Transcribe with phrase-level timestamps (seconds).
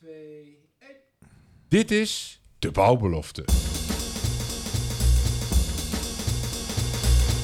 [0.00, 0.88] 2, 1.
[1.68, 3.44] Dit is de bouwbelofte.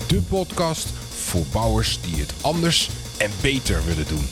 [0.09, 4.27] De podcast voor bouwers die het anders en beter willen doen.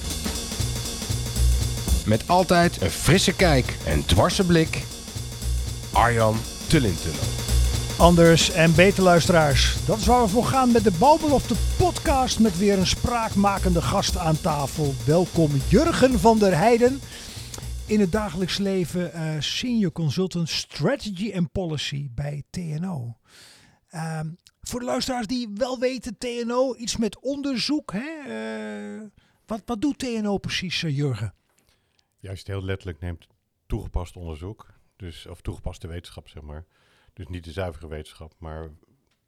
[2.06, 4.82] Met altijd een frisse kijk en dwarse blik.
[5.92, 6.36] Arjan
[6.68, 7.22] Tullintunnel.
[7.98, 9.76] Anders en beter luisteraars.
[9.86, 14.16] Dat is waar we voor gaan met de Bouwbelofte podcast met weer een spraakmakende gast
[14.16, 14.94] aan tafel.
[15.04, 17.00] Welkom Jurgen van der Heijden.
[17.90, 23.16] In het dagelijks leven eh, senior consultant strategy and policy bij TNO.
[23.88, 27.92] Ehm, voor de luisteraars die wel weten, TNO, iets met onderzoek.
[27.92, 28.08] Hè?
[28.26, 29.06] Eh,
[29.46, 31.34] wat, wat doet TNO precies, eh, Jurgen?
[32.20, 33.26] Het heel letterlijk neemt,
[33.66, 34.74] toegepast onderzoek.
[34.96, 36.64] Dus, of toegepaste wetenschap, zeg maar.
[37.12, 38.70] Dus niet de zuivere wetenschap, maar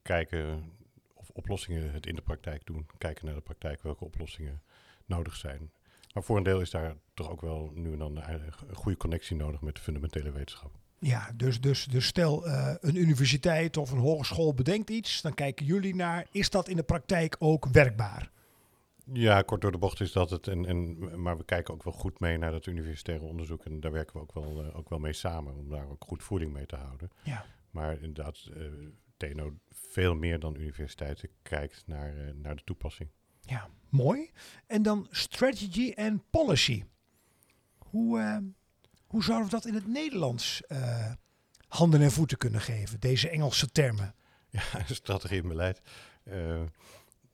[0.03, 0.73] kijken
[1.15, 2.87] of oplossingen het in de praktijk doen.
[2.99, 4.63] Kijken naar de praktijk welke oplossingen
[5.07, 5.71] nodig zijn.
[6.13, 9.37] Maar voor een deel is daar toch ook wel nu en dan een goede connectie
[9.37, 10.71] nodig met de fundamentele wetenschap.
[10.99, 15.67] Ja, dus, dus, dus stel uh, een universiteit of een hogeschool bedenkt iets, dan kijken
[15.67, 18.31] jullie naar, is dat in de praktijk ook werkbaar?
[19.13, 20.49] Ja, kort door de bocht is dat het.
[20.49, 23.65] En, en, maar we kijken ook wel goed mee naar dat universitaire onderzoek.
[23.65, 26.23] En daar werken we ook wel, uh, ook wel mee samen, om daar ook goed
[26.23, 27.11] voeding mee te houden.
[27.23, 27.45] Ja.
[27.71, 28.67] Maar inderdaad, uh,
[29.17, 33.11] TNO veel meer dan universiteiten kijkt naar, naar de toepassing.
[33.47, 34.31] Ja, mooi.
[34.67, 36.85] En dan strategy en policy.
[37.79, 38.37] Hoe, uh,
[39.07, 41.13] hoe zouden we dat in het Nederlands uh,
[41.69, 44.15] handen en voeten kunnen geven, deze Engelse termen?
[44.53, 45.81] Ja, strategie en beleid.
[46.25, 46.61] Uh,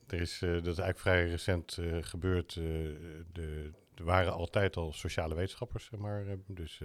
[0.06, 2.55] er is, dat is eigenlijk vrij recent gebeurd.
[2.55, 6.25] de, er waren altijd al sociale wetenschappers, zeg maar.
[6.47, 6.81] dus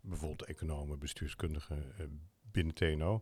[0.00, 1.94] bijvoorbeeld economen, bestuurskundigen
[2.50, 3.20] binnen TNO.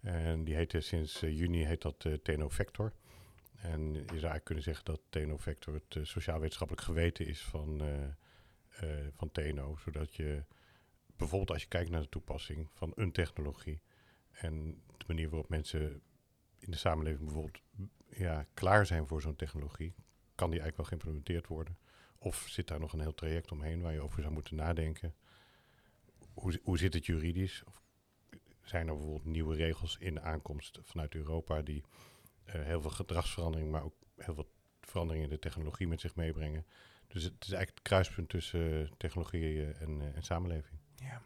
[0.00, 2.92] En die heette sinds juni heet dat TNO Vector.
[3.64, 7.82] En je zou eigenlijk kunnen zeggen dat TNO Vector het uh, sociaal-wetenschappelijk geweten is van,
[7.82, 8.02] uh,
[8.82, 9.76] uh, van TNO.
[9.76, 10.44] Zodat je
[11.16, 13.82] bijvoorbeeld als je kijkt naar de toepassing van een technologie
[14.30, 16.02] en de manier waarop mensen
[16.58, 17.60] in de samenleving bijvoorbeeld
[18.08, 19.94] ja, klaar zijn voor zo'n technologie,
[20.34, 21.78] kan die eigenlijk wel geïmplementeerd worden?
[22.18, 25.14] Of zit daar nog een heel traject omheen waar je over zou moeten nadenken?
[26.34, 27.64] Hoe, hoe zit het juridisch?
[27.64, 27.82] Of
[28.62, 31.84] zijn er bijvoorbeeld nieuwe regels in de aankomst vanuit Europa die
[32.44, 36.66] heel veel gedragsverandering, maar ook heel veel veranderingen in de technologie met zich meebrengen.
[37.08, 40.78] Dus het is eigenlijk het kruispunt tussen uh, technologie en, uh, en, samenleving.
[40.94, 41.22] Ja.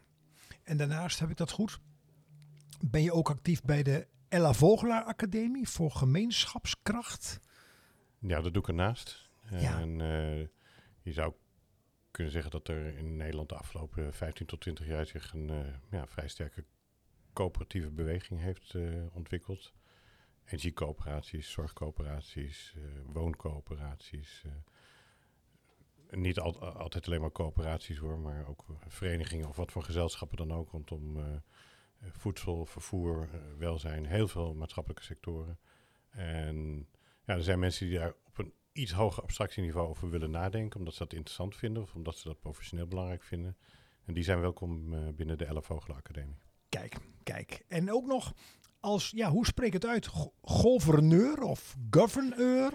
[0.63, 1.79] En daarnaast heb ik dat goed.
[2.85, 7.39] Ben je ook actief bij de Ella Vogelaar Academie voor gemeenschapskracht?
[8.19, 9.29] Ja, dat doe ik ernaast.
[9.49, 9.79] Ja.
[9.79, 9.97] En
[11.01, 11.33] je zou
[12.11, 15.51] kunnen zeggen dat er in Nederland de afgelopen 15 tot 20 jaar zich een
[15.91, 16.65] ja, vrij sterke
[17.33, 18.75] coöperatieve beweging heeft
[19.13, 19.73] ontwikkeld
[20.49, 24.43] energiecoöperaties, zorgcoöperaties, uh, wooncoöperaties.
[24.45, 24.51] Uh,
[26.19, 30.51] niet al, altijd alleen maar coöperaties hoor, maar ook verenigingen of wat voor gezelschappen dan
[30.51, 31.25] ook rondom uh,
[32.11, 35.59] voedsel, vervoer, welzijn, heel veel maatschappelijke sectoren.
[36.09, 36.87] En
[37.25, 40.93] ja, er zijn mensen die daar op een iets hoger abstractieniveau over willen nadenken, omdat
[40.93, 43.57] ze dat interessant vinden of omdat ze dat professioneel belangrijk vinden.
[44.05, 46.37] En die zijn welkom binnen de Vogel Academie.
[46.69, 47.65] Kijk, kijk.
[47.67, 48.33] En ook nog
[48.79, 50.09] als, ja, hoe spreek het uit?
[50.41, 52.73] Gouverneur of governeur?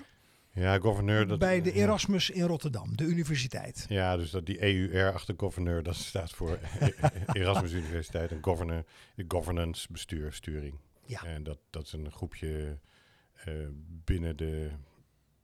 [0.52, 1.26] Ja, gouverneur.
[1.26, 3.86] Dat, bij de Erasmus in Rotterdam, de universiteit.
[3.88, 6.58] Ja, dus dat die EUR achter gouverneur, dat staat voor
[7.32, 8.30] Erasmus Universiteit.
[8.30, 8.84] En governor,
[9.28, 10.78] governance, bestuur, sturing.
[11.06, 11.24] Ja.
[11.24, 12.78] En dat, dat is een groepje
[13.48, 13.68] uh,
[14.04, 14.70] binnen de,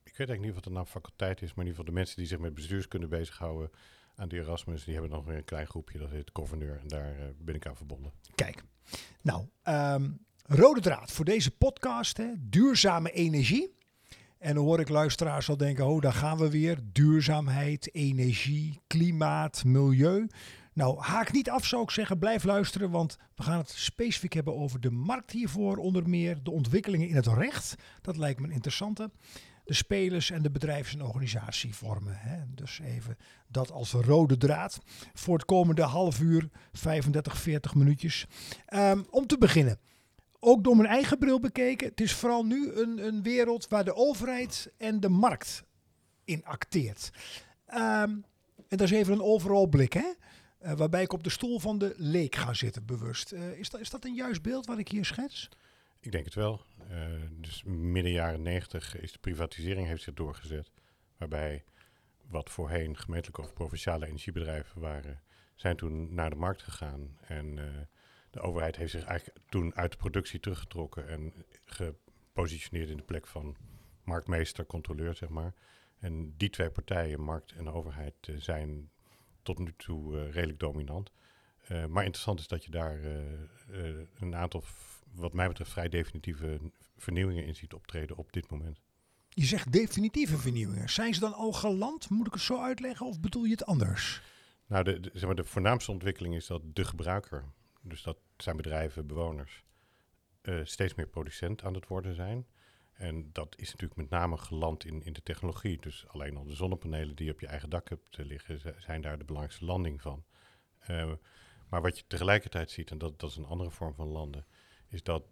[0.03, 2.17] ik weet eigenlijk niet wat de naam faculteit is, maar in ieder geval de mensen
[2.17, 3.71] die zich met bestuurskunde bezighouden
[4.15, 6.79] aan de Erasmus, die hebben nog weer een klein groepje, dat heet gouverneur.
[6.79, 8.11] En daar uh, ben ik aan verbonden.
[8.35, 8.63] Kijk,
[9.21, 13.75] nou, um, Rode draad voor deze podcast, hè, duurzame energie.
[14.39, 16.79] En dan hoor ik luisteraars al denken, oh daar gaan we weer.
[16.83, 20.27] Duurzaamheid, energie, klimaat, milieu.
[20.73, 24.55] Nou, haak niet af zou ik zeggen, blijf luisteren, want we gaan het specifiek hebben
[24.55, 27.75] over de markt hiervoor, onder meer de ontwikkelingen in het recht.
[28.01, 29.11] Dat lijkt me een interessante.
[29.63, 32.13] De spelers en de bedrijfs- en organisatievormen.
[32.17, 32.37] Hè.
[32.55, 34.79] Dus even dat als rode draad
[35.13, 38.25] voor het komende half uur, 35, 40 minuutjes.
[38.73, 39.79] Um, om te beginnen
[40.43, 43.95] ook door mijn eigen bril bekeken, het is vooral nu een, een wereld waar de
[43.95, 45.63] overheid en de markt
[46.23, 47.11] in acteert.
[47.67, 48.25] Um,
[48.67, 50.13] en dat is even een overal blik, hè?
[50.63, 53.33] Uh, waarbij ik op de stoel van de leek ga zitten, bewust.
[53.33, 55.49] Uh, is, dat, is dat een juist beeld wat ik hier schets?
[55.99, 56.65] Ik denk het wel.
[56.91, 60.71] Uh, dus midden jaren negentig is de privatisering heeft zich doorgezet.
[61.17, 61.63] Waarbij
[62.27, 65.21] wat voorheen gemeentelijke of provinciale energiebedrijven waren,
[65.55, 67.17] zijn toen naar de markt gegaan.
[67.21, 67.59] En
[68.31, 71.33] de overheid heeft zich eigenlijk toen uit de productie teruggetrokken en
[71.65, 73.55] gepositioneerd in de plek van
[74.03, 75.53] marktmeester, controleur, zeg maar.
[75.99, 78.89] En die twee partijen, markt en overheid, zijn
[79.41, 81.11] tot nu toe eh, redelijk dominant.
[81.67, 84.63] Eh, maar interessant is dat je daar eh, eh, een aantal,
[85.13, 86.59] wat mij betreft, vrij definitieve
[86.97, 88.79] vernieuwingen in ziet optreden op dit moment.
[89.29, 90.89] Je zegt definitieve vernieuwingen.
[90.89, 92.09] Zijn ze dan al geland?
[92.09, 94.21] Moet ik het zo uitleggen of bedoel je het anders?
[94.67, 97.45] Nou, de, de- zeg maar, de voornaamste ontwikkeling is dat de gebruiker,
[97.81, 99.63] dus dat zijn bedrijven, bewoners,
[100.41, 102.47] eh, steeds meer producent aan het worden zijn.
[102.93, 105.79] En dat is natuurlijk met name geland in, in de technologie.
[105.79, 108.73] Dus alleen al de zonnepanelen die je op je eigen dak hebt eh, liggen, zi-
[108.77, 110.23] zijn daar de belangrijkste landing van.
[110.79, 111.11] Eh,
[111.69, 114.45] maar wat je tegelijkertijd ziet, en dat, dat is een andere vorm van landen,
[114.87, 115.23] is dat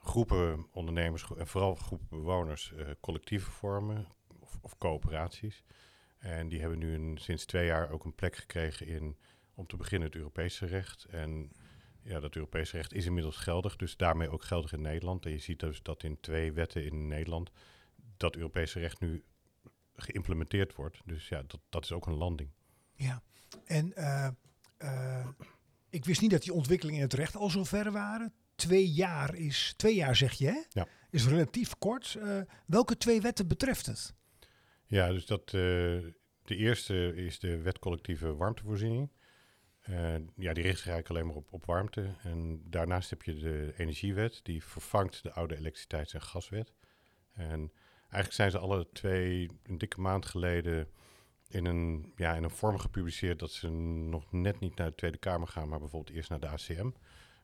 [0.00, 4.06] groepen ondernemers en vooral groepen bewoners collectieven vormen
[4.40, 5.62] of, of coöperaties.
[6.18, 9.16] En die hebben nu een, sinds twee jaar ook een plek gekregen in,
[9.62, 11.04] om te beginnen, het Europese recht.
[11.04, 11.50] En
[12.02, 15.26] ja, dat Europese recht is inmiddels geldig, dus daarmee ook geldig in Nederland.
[15.26, 17.50] En je ziet dus dat in twee wetten in Nederland
[18.16, 19.24] dat Europese recht nu
[19.94, 21.00] geïmplementeerd wordt.
[21.04, 22.50] Dus ja, dat, dat is ook een landing.
[22.94, 23.22] Ja.
[23.64, 24.28] En eh,
[24.76, 25.28] eh,
[25.90, 28.32] ik wist niet dat die ontwikkelingen in het recht al zo ver waren.
[28.54, 30.62] Twee jaar is, twee jaar zeg je hè?
[30.68, 30.86] Ja.
[31.10, 32.14] Is relatief kort.
[32.14, 34.14] Eh, welke twee wetten betreft het?
[34.86, 39.10] Ja, dus dat, de eerste is de wet collectieve warmtevoorziening.
[39.82, 42.14] Eh, ja, die richt zich eigenlijk alleen maar op, op warmte.
[42.22, 46.72] En daarnaast heb je de energiewet, die vervangt de oude elektriciteits- en gaswet.
[47.32, 50.88] En eigenlijk zijn ze alle twee een dikke maand geleden
[51.48, 55.18] in een, ja, in een vorm gepubliceerd dat ze nog net niet naar de Tweede
[55.18, 56.90] Kamer gaan, maar bijvoorbeeld eerst naar de ACM.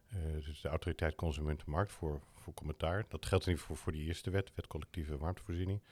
[0.09, 3.05] eh, dus de Autoriteit Consumentenmarkt voor, voor commentaar.
[3.09, 5.83] Dat geldt in ieder geval voor die eerste wet, wet collectieve warmtevoorziening.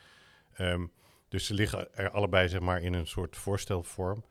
[0.53, 0.87] Ehm,
[1.29, 4.25] dus ze liggen er allebei zeg maar, in een soort voorstelvorm.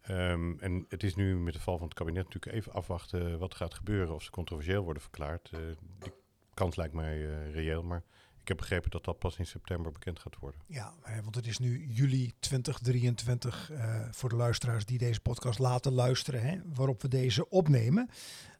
[0.00, 3.54] Ehm, en het is nu met de val van het kabinet natuurlijk even afwachten wat
[3.54, 4.14] gaat gebeuren.
[4.14, 5.50] Of ze controversieel worden verklaard.
[5.52, 5.60] Eh,
[5.98, 6.12] die
[6.54, 8.02] kans lijkt mij eh, reëel, maar
[8.48, 10.60] ik heb begrepen dat dat pas in september bekend gaat worden.
[10.66, 15.58] Ja, hè, want het is nu juli 2023 eh, voor de luisteraars die deze podcast
[15.58, 18.08] laten luisteren, hè, waarop we deze opnemen.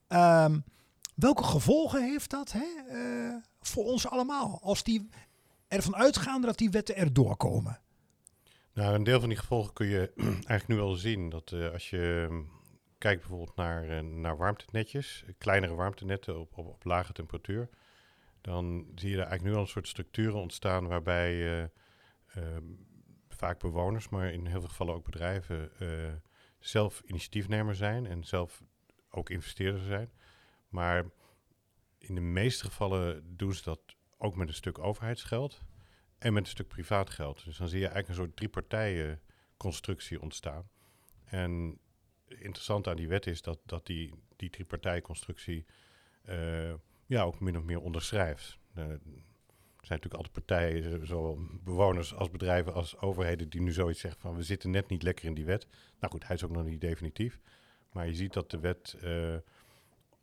[0.07, 0.59] Ehm,
[1.15, 4.59] welke gevolgen heeft dat hè, eh, voor ons allemaal?
[4.63, 5.09] Als die
[5.69, 7.81] ervan uitgaan dat die wetten erdoor komen.
[8.79, 11.29] Nou, een deel van die gevolgen kun je eigenlijk nu al zien.
[11.29, 12.51] Dat eh, als je mm,
[12.99, 17.69] kijkt bijvoorbeeld naar, eh, naar warmtenetjes, eh, kleinere warmtenetten op, op, op lage temperatuur,
[18.41, 21.69] dan zie je daar eigenlijk nu al een soort structuren ontstaan waarbij eh,
[22.27, 22.65] ehm,
[23.29, 25.71] vaak bewoners, maar in heel veel gevallen ook bedrijven,
[26.59, 28.63] zelf initiatiefnemer zijn en zelf
[29.11, 30.13] ook investeerder zijn.
[30.69, 31.05] Maar
[31.99, 33.81] in de meeste gevallen doen ze dat
[34.19, 35.61] ook met een stuk overheidsgeld
[36.19, 37.45] en met een stuk privaat geld.
[37.45, 39.21] Dus dan zie je eigenlijk een soort driepartijen
[39.57, 40.69] constructie ontstaan.
[41.25, 41.79] En
[42.29, 45.67] interessant aan die wet is dat, dat die, die driepartijenconstructie
[46.23, 46.75] eh
[47.09, 48.59] ja, ook min of meer onderschrijft.
[48.75, 49.01] Eh, er
[49.87, 54.37] zijn natuurlijk altijd partijen, zowel bewoners als bedrijven als overheden, die nu zoiets zeggen van
[54.37, 55.67] we zitten net niet lekker in die wet.
[56.01, 57.41] Nou goed, hij is ook nog niet definitief.
[57.93, 59.37] Maar je ziet dat de wet eh,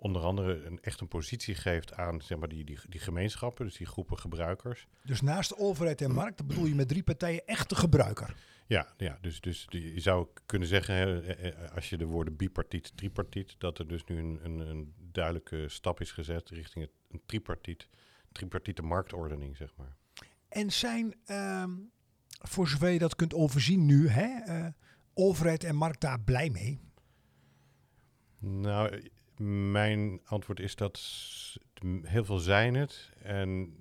[0.05, 3.77] onder andere een, echt een positie geeft aan zeg maar, die, die, die gemeenschappen, dus
[3.77, 4.87] die groepen gebruikers.
[5.03, 8.35] Dus naast overheid en markt, bedoel je met drie partijen echt de gebruiker.
[8.67, 12.35] Ja, ja dus, dus je zou kunnen zeggen, hè, eh, eh, als je de woorden
[12.35, 16.93] bipartiet, tripartiet, dat er dus nu een, een, een duidelijke stap is gezet richting het,
[17.11, 17.87] een tripartiet,
[18.31, 19.95] tripartiete marktordening, zeg maar.
[20.47, 21.71] En zijn, ehm,
[22.27, 24.67] voor zover je dat kunt overzien nu, hè, eh,
[25.13, 26.79] overheid en markt daar blij mee?
[28.39, 31.01] Nou, mijn antwoord is dat
[32.03, 33.11] heel veel zijn het.
[33.21, 33.75] En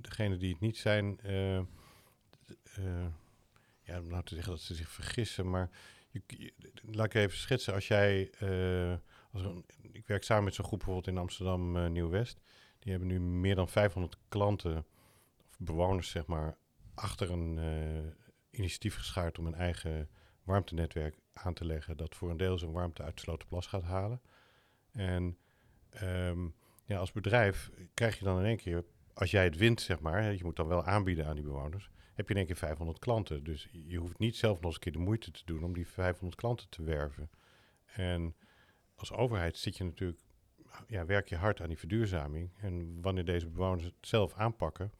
[0.00, 1.58] degenen die het niet zijn, eh,
[3.82, 5.70] ja, om nou te zeggen dat ze zich vergissen, maar
[6.82, 7.74] laat ik even schetsen.
[7.74, 8.94] Als jij, eh,
[9.32, 9.42] als
[9.92, 12.40] ik werk samen met zo'n groep bijvoorbeeld in Amsterdam Nieuw-West.
[12.78, 14.86] Die hebben nu meer dan 500 klanten,
[15.50, 16.58] of bewoners zeg maar,
[16.94, 17.58] achter een
[18.50, 20.08] initiatief geschaard om een eigen
[20.42, 21.96] warmtenetwerk aan te leggen.
[21.96, 24.20] Dat voor een deel zijn warmte uit Slotenplas gaat halen.
[24.96, 25.38] En
[25.90, 26.48] ehm,
[26.84, 28.84] ja, als bedrijf krijg je dan in één keer,
[29.14, 32.28] als jij het wint, zeg maar, je moet dan wel aanbieden aan die bewoners, heb
[32.28, 33.44] je in één keer 500 klanten.
[33.44, 35.88] Dus je hoeft niet zelf nog eens een keer de moeite te doen om die
[35.88, 37.30] 500 klanten te werven.
[37.86, 38.34] En
[38.94, 40.20] als overheid zit je natuurlijk,
[40.86, 42.50] ja, werk je hard aan die verduurzaming.
[42.56, 44.92] En wanneer deze bewoners het zelf aanpakken,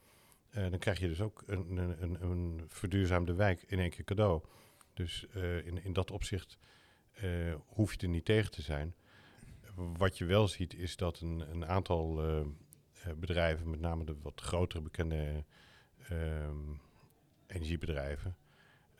[0.51, 4.05] eh, dan krijg je dus ook een, een, een, een verduurzaamde wijk in één keer
[4.05, 4.43] cadeau.
[4.95, 6.59] Dus eh, in, in dat opzicht
[7.13, 8.95] eh, hoef je er niet tegen te zijn.
[9.77, 12.47] Wat je wel ziet is dat een, een aantal eh, eh,
[13.17, 15.45] bedrijven, met name de wat grotere bekende
[16.09, 16.57] ehm,
[17.47, 18.37] energiebedrijven,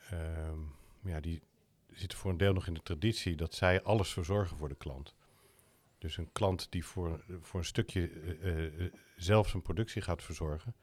[0.09, 0.59] ehm,
[1.03, 1.41] ja, die
[1.91, 5.15] zitten voor een deel nog in de traditie dat zij alles verzorgen voor de klant.
[5.97, 10.75] Dus een klant die voor, voor een stukje eh, zelf zijn productie gaat verzorgen.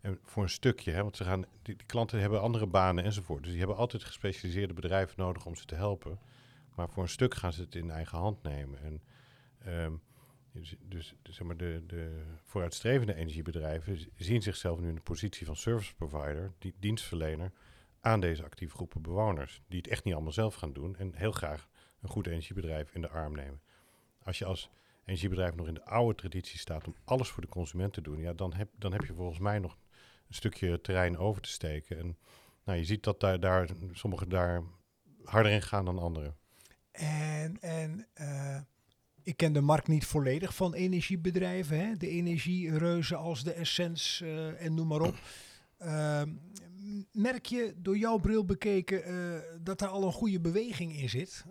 [0.00, 3.42] En voor een stukje, hè, want ze gaan, die, die klanten hebben andere banen enzovoort.
[3.42, 6.18] Dus die hebben altijd gespecialiseerde bedrijven nodig om ze te helpen.
[6.74, 8.82] Maar voor een stuk gaan ze het in eigen hand nemen.
[8.82, 9.02] En
[9.64, 9.92] ehm,
[10.52, 15.46] dus, dus, dus zeg maar de, de vooruitstrevende energiebedrijven zien zichzelf nu in de positie
[15.46, 17.52] van service provider, die dienstverlener
[18.00, 19.62] aan deze actieve groepen bewoners.
[19.68, 21.68] Die het echt niet allemaal zelf gaan doen en heel graag
[22.00, 23.60] een goed energiebedrijf in de arm nemen.
[24.22, 24.70] Als je als
[25.04, 28.32] energiebedrijf nog in de oude traditie staat om alles voor de consument te doen, ja,
[28.32, 29.76] dan, heb, dan heb je volgens mij nog
[30.28, 31.98] een stukje terrein over te steken.
[31.98, 32.18] En
[32.64, 34.62] nou, je ziet dat daar, daar sommigen daar
[35.24, 36.36] harder in gaan dan anderen.
[36.90, 38.60] En, en eh,
[39.28, 41.78] ik ken de markt niet volledig van energiebedrijven.
[41.78, 41.96] Hè?
[41.96, 45.16] De energiereuzen als de Essence eh, en noem maar op.
[45.78, 46.34] Ehm,
[47.12, 51.44] merk je door jouw bril bekeken eh, dat daar al een goede beweging in zit?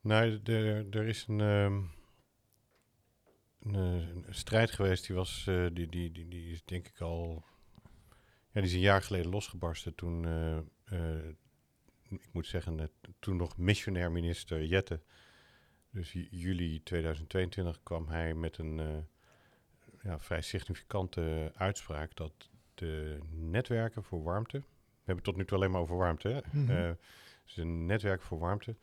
[0.00, 1.82] Nou, er, er is een, ehm,
[3.60, 7.44] een, een strijd geweest, die was, eh, die, die, die, die is denk ik al,
[8.52, 10.26] ja, die is een jaar geleden losgebarsten toen,
[12.08, 15.00] ik moet zeggen, toen nog missionair minister Jette,
[15.96, 18.96] dus ju- juli 2022 kwam hij met een eh,
[20.02, 22.32] ja, vrij significante uitspraak dat
[22.74, 24.64] de netwerken voor warmte, we
[25.12, 26.40] hebben het tot nu toe alleen maar over warmte, hè?
[26.50, 26.70] Mhm.
[26.70, 26.90] Eh,
[27.44, 28.76] dus een netwerk voor warmte,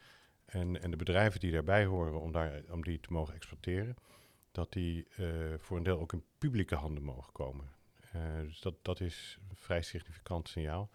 [0.46, 3.96] en, en de bedrijven die daarbij horen om, daar, om die te mogen exploiteren,
[4.52, 5.26] dat die eh,
[5.58, 7.72] voor een deel ook in publieke handen mogen komen.
[8.44, 10.90] Dus dat, dat is een vrij significant signaal.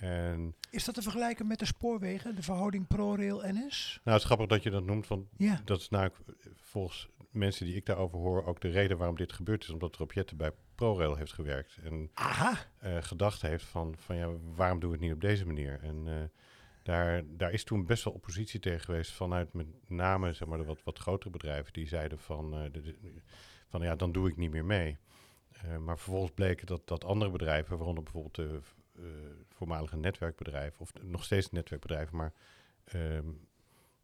[0.00, 4.00] En Is dat te vergelijken met de spoorwegen, de verhouding ProRail-NS?
[4.04, 5.60] nou, het is grappig dat je dat noemt, want Ja.
[5.64, 6.10] dat is nou
[6.56, 10.12] volgens mensen die ik daarover hoor ook de reden waarom dit gebeurd is, omdat Rob
[10.12, 12.54] Jetten bij ProRail heeft gewerkt en Aha.
[12.78, 15.80] eh, gedacht heeft van, van ja, waarom doen we het niet op deze manier?
[15.82, 16.14] En eh,
[16.82, 20.64] daar, daar is toen best wel oppositie tegen geweest vanuit met name zeg maar, de
[20.64, 22.96] wat, wat grotere bedrijven die zeiden van, eh, de, de-
[23.68, 24.96] van ja, dan doe ik niet meer mee.
[25.80, 28.60] Maar vervolgens bleek dat, dat andere bedrijven, waaronder bijvoorbeeld de
[29.48, 32.32] voormalige netwerkbedrijven, of nog steeds netwerkbedrijven, maar
[32.84, 33.28] ehm,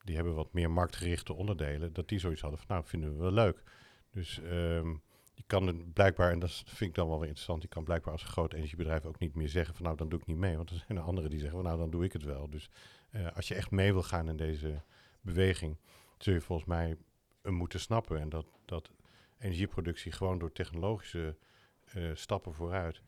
[0.05, 3.33] die hebben wat meer marktgerichte onderdelen, dat die zoiets hadden van nou, vinden we wel
[3.33, 3.63] leuk.
[4.11, 4.95] Dus ehm,
[5.35, 8.23] je kan blijkbaar, en dat vind ik dan wel weer interessant, je kan blijkbaar als
[8.23, 10.57] een groot energiebedrijf ook niet meer zeggen van nou, dan doe ik niet mee.
[10.57, 12.51] Want er zijn er anderen die zeggen van nou, dan doe ik het wel.
[12.51, 12.71] Dus
[13.11, 14.83] eh, als je echt mee wil gaan in deze
[15.21, 15.77] beweging,
[16.19, 16.97] zul je volgens mij
[17.43, 18.21] eh, moeten snappen.
[18.21, 18.91] En dat, dat
[19.39, 21.37] energieproductie gewoon door technologische
[21.85, 23.03] eh, stappen vooruit,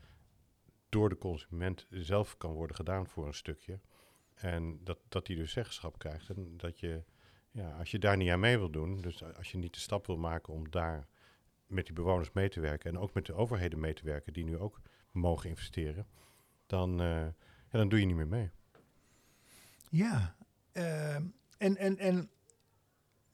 [0.88, 3.80] door de consument zelf kan worden gedaan voor een stukje.
[4.34, 6.28] En dat, dat die dus zeggenschap krijgt.
[6.28, 7.04] En dat je,
[7.50, 10.06] ja, als je daar niet aan mee wil doen, dus als je niet de stap
[10.06, 11.08] wil maken om daar
[11.66, 14.44] met die bewoners mee te werken en ook met de overheden mee te werken, die
[14.44, 16.06] nu ook mogen investeren,
[16.66, 17.26] dan, eh,
[17.70, 18.50] dan doe je niet meer mee.
[19.90, 20.36] Ja.
[20.72, 21.24] ehm,
[21.58, 22.30] en, en, en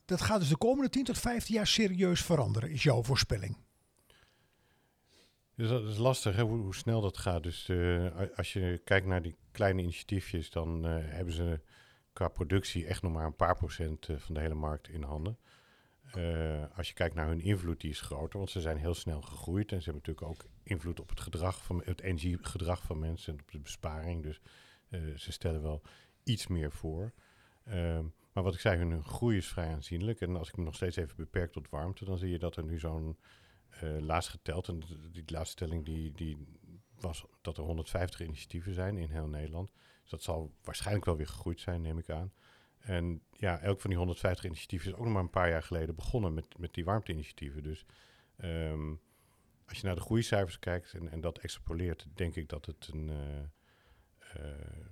[0.04, 3.56] dat gaat dus de komende 10 tot 15 jaar serieus veranderen, is jouw voorspelling.
[5.54, 7.42] Dus dat is lastig, hè, hoe, snel dat gaat.
[7.42, 8.06] Dus eh,
[8.36, 11.60] als je kijkt naar die kleine initiatiefjes, dan eh, hebben ze
[12.12, 15.38] qua productie echt nog maar een paar procent eh, van de hele markt in handen.
[16.76, 19.72] Als je kijkt naar hun invloed, die is groter, want ze zijn heel snel gegroeid.
[19.72, 23.40] En ze hebben natuurlijk ook invloed op het gedrag van het energiegedrag van mensen en
[23.40, 24.22] op de besparing.
[24.22, 24.40] Dus
[25.16, 25.82] ze stellen wel
[26.24, 27.12] iets meer voor.
[27.64, 30.20] Ehm, maar wat ik zei, hun groei is vrij aanzienlijk.
[30.20, 32.64] En als ik me nog steeds even beperk tot warmte, dan zie je dat er
[32.64, 33.16] nu zo'n
[33.80, 36.46] laatst geteld, en die laatste telling die, die
[37.00, 39.72] was dat er 150 initiatieven zijn in heel Nederland.
[40.00, 42.32] Dus dat zal waarschijnlijk wel weer gegroeid zijn, neem ik aan.
[42.78, 45.94] En ja, elk van die 150 initiatieven is ook nog maar een paar jaar geleden
[45.94, 47.62] begonnen met, met die warmte-initiatieven.
[47.62, 47.84] Dus
[48.36, 48.94] ehm,
[49.66, 53.08] als je naar de groeicijfers kijkt en, en dat extrapoleert, denk ik dat het een.
[53.08, 53.40] eh,
[54.32, 54.86] eh,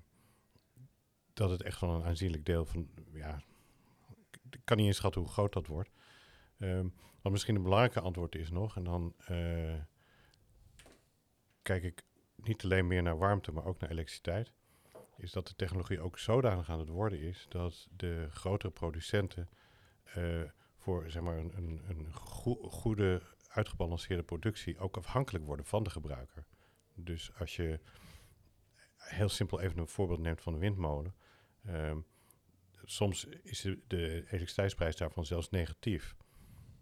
[1.33, 2.89] dat het echt wel een aanzienlijk deel van.
[3.13, 3.43] Ja,
[4.51, 5.91] ik kan niet inschatten hoe groot dat wordt.
[6.61, 6.89] Ehm,
[7.23, 9.81] wat misschien een belangrijke antwoord is nog, en dan eh,
[11.63, 12.03] kijk ik
[12.37, 14.53] niet alleen meer naar warmte, maar ook naar elektriciteit,
[15.17, 19.49] is dat de technologie ook zodanig aan het worden is dat de grotere producenten
[20.05, 20.43] eh,
[20.77, 25.91] voor zeg maar, een, een, een goe- goede, uitgebalanceerde productie ook afhankelijk worden van de
[25.91, 26.47] gebruiker.
[26.95, 27.81] Dus als je
[28.97, 31.15] heel simpel even een voorbeeld neemt van een windmolen.
[31.65, 31.99] ehm,
[32.85, 36.17] soms is de, de elektriciteitsprijs daarvan zelfs negatief.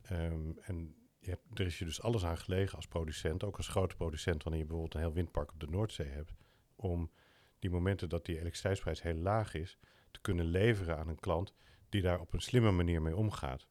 [0.09, 3.97] Ehm, en je er is je dus alles aan gelegen als producent, ook als grote
[3.97, 6.33] producent, wanneer je bijvoorbeeld een heel windpark op de Noordzee hebt,
[6.77, 7.11] om
[7.59, 9.79] die momenten dat die elektriciteitsprijs heel laag is,
[10.11, 11.55] te kunnen leveren aan een klant
[11.89, 13.67] die daar op een slimme manier mee omgaat.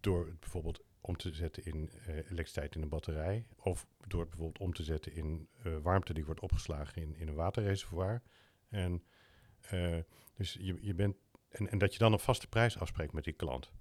[0.00, 4.28] Door het bijvoorbeeld om te zetten in eh, elektriciteit in een batterij, of door het
[4.30, 8.22] bijvoorbeeld om te zetten in eh, warmte die wordt opgeslagen in, in een waterreservoir.
[8.68, 9.04] En,
[9.60, 9.98] eh,
[10.34, 11.16] dus je, je bent,
[11.48, 13.72] en, en dat je dan een vaste prijs afspreekt met die klant.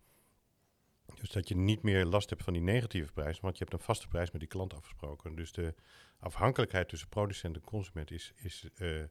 [1.15, 3.85] Dus dat je niet meer last hebt van die negatieve prijs, want je hebt een
[3.85, 5.35] vaste prijs met die klant afgesproken.
[5.35, 5.75] Dus de
[6.19, 9.03] afhankelijkheid tussen producent en consument is, is uh,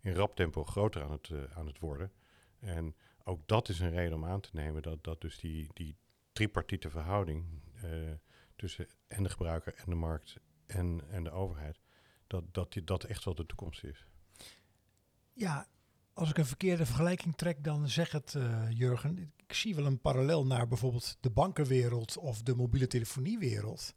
[0.00, 2.12] in rap tempo groter aan het, uh, aan het worden.
[2.58, 2.94] En
[3.24, 5.96] ook dat is een reden om aan te nemen dat, dat dus die, die
[6.32, 8.12] tripartiete verhouding uh,
[8.56, 10.36] tussen en de gebruiker en de markt
[10.66, 11.80] en, en de overheid,
[12.26, 14.06] dat, dat die, dat echt wel de toekomst is.
[15.32, 15.68] Ja,
[16.16, 19.32] als ik een verkeerde vergelijking trek, dan zeg het, uh, Jurgen.
[19.36, 23.94] Ik zie wel een parallel naar bijvoorbeeld de bankenwereld of de mobiele telefoniewereld.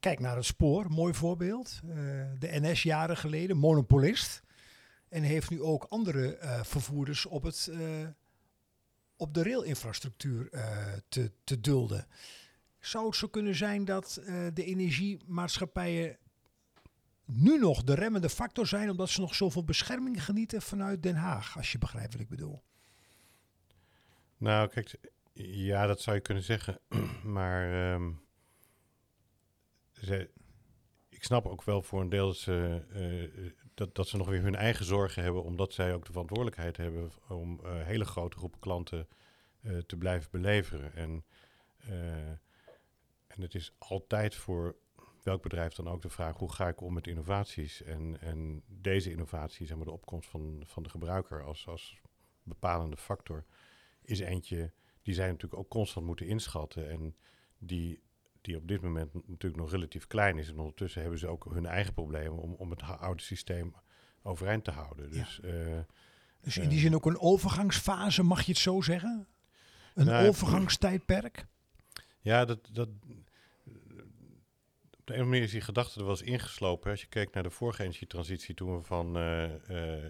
[0.00, 1.80] Kijk naar het spoor, mooi voorbeeld.
[1.84, 1.94] Uh,
[2.38, 4.42] de NS jaren geleden, monopolist.
[5.08, 7.70] En heeft nu ook andere uh, vervoerders op, het,
[9.16, 10.48] op de railinfrastructuur
[11.08, 12.06] te, te dulden.
[12.80, 14.20] Zou het zo kunnen zijn dat
[14.54, 16.18] de energiemaatschappijen
[17.24, 21.56] nu nog de remmende factor zijn omdat ze nog zoveel bescherming genieten vanuit Den Haag,
[21.56, 22.62] als je begrijpt wat ik bedoel.
[24.36, 24.98] Nou, kijk,
[25.42, 26.80] ja, dat zou je kunnen zeggen.
[27.36, 28.22] maar um,
[29.92, 30.30] ze,
[31.08, 32.84] ik snap ook wel voor een deel dat ze,
[33.34, 36.76] uh, dat, dat ze nog weer hun eigen zorgen hebben, omdat zij ook de verantwoordelijkheid
[36.76, 39.08] hebben om uh, hele grote groepen klanten
[39.62, 40.94] uh, te blijven beleveren.
[40.94, 41.24] En,
[43.26, 44.76] en het is altijd voor
[45.24, 47.82] welk bedrijf dan ook de vraag hoe ga ik om met innovaties.
[47.82, 52.00] En, en deze innovatie, zeg maar de opkomst van, van de gebruiker als, als
[52.42, 53.44] bepalende factor,
[54.02, 56.90] is eentje die zij natuurlijk ook constant moeten inschatten.
[56.90, 57.16] En
[57.58, 58.02] die,
[58.40, 60.48] die op dit moment natuurlijk nog relatief klein is.
[60.48, 63.74] En ondertussen hebben ze ook hun eigen problemen om, om het oude systeem
[64.22, 65.10] overeind te houden.
[65.10, 65.48] Dus, ja.
[65.48, 65.80] uh,
[66.40, 69.26] dus in die zin ook een overgangsfase, mag je het zo zeggen?
[69.94, 71.46] Een nou, overgangstijdperk?
[72.20, 72.88] Ja, dat, dat,
[75.04, 76.90] de ene manier is die gedachte er wel eens ingeslopen.
[76.90, 80.04] Als je kijkt naar de vorige energietransitie toen we van uh, uh,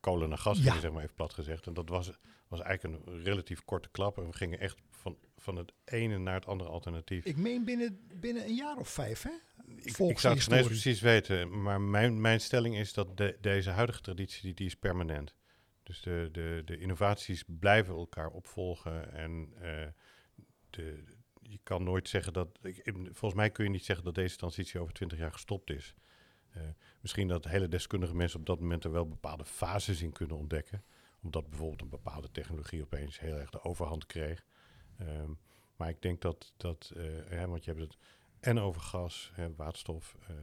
[0.00, 1.66] kolen naar gas gingen, zeg maar even plat gezegd.
[1.66, 2.10] En dat was,
[2.48, 4.18] was eigenlijk een relatief korte klap.
[4.18, 7.24] En we gingen echt van, van het ene naar het andere alternatief.
[7.24, 9.30] Ik meen binnen, binnen een jaar of vijf, hè?
[9.76, 11.62] Ik, ik zou het niet precies weten.
[11.62, 15.34] Maar mijn, mijn stelling is dat de, deze huidige traditie, die, die is permanent.
[15.82, 19.12] Dus de, de, de innovaties blijven elkaar opvolgen.
[19.12, 19.86] En uh,
[20.70, 21.04] de,
[21.50, 22.48] je kan nooit zeggen dat.
[22.92, 25.94] volgens mij kun je niet zeggen dat deze transitie over 20 jaar gestopt is.
[26.56, 26.62] Uh,
[27.00, 30.84] misschien dat hele deskundige mensen op dat moment er wel bepaalde fases in kunnen ontdekken.
[31.22, 34.44] Omdat bijvoorbeeld een bepaalde technologie opeens heel erg de overhand kreeg.
[35.00, 35.38] Um,
[35.76, 37.98] maar ik denk dat, dat uh, hè, want je hebt het
[38.40, 40.36] en over gas, hè, waterstof, uh,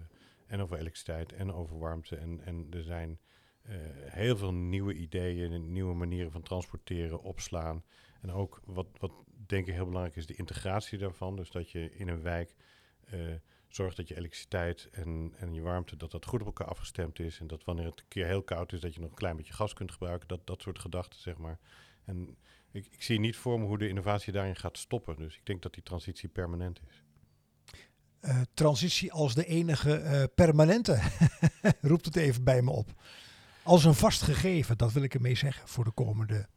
[0.48, 2.16] en over elektriciteit en over warmte.
[2.16, 3.20] En, en er zijn
[4.06, 7.84] heel veel nieuwe ideeën, nieuwe manieren van transporteren, opslaan.
[8.22, 9.12] En ook wat, wat
[9.46, 11.36] denk ik heel belangrijk is de integratie daarvan.
[11.36, 12.56] Dus dat je in een wijk
[13.14, 13.34] uh,
[13.68, 17.40] zorgt dat je elektriciteit en, en je warmte, dat dat goed op elkaar afgestemd is.
[17.40, 19.54] En dat wanneer het een keer heel koud is, dat je nog een klein beetje
[19.54, 20.28] gas kunt gebruiken.
[20.28, 21.60] Dat, dat soort gedachten, zeg maar.
[22.06, 22.38] En
[22.72, 25.16] ik, ik zie niet voor me hoe de innovatie daarin gaat stoppen.
[25.18, 27.02] Dus ik denk dat die transitie permanent is.
[28.22, 31.02] Uh, transitie als de enige uh, permanente,
[31.82, 33.02] roept het even bij me op.
[33.64, 36.48] Als een vast gegeven, dat wil ik ermee zeggen, voor de komende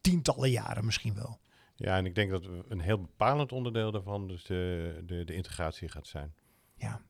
[0.00, 1.40] tientallen jaren misschien wel.
[1.80, 5.88] Ja, en ik denk dat een heel bepalend onderdeel daarvan dus de, de, de integratie
[5.88, 6.34] gaat zijn.
[6.74, 7.02] Ja.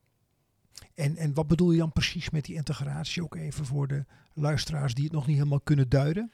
[0.95, 3.23] En, en wat bedoel je dan precies met die integratie?
[3.23, 4.05] Ook even voor de
[4.35, 6.33] luisteraars die het nog niet helemaal kunnen duiden.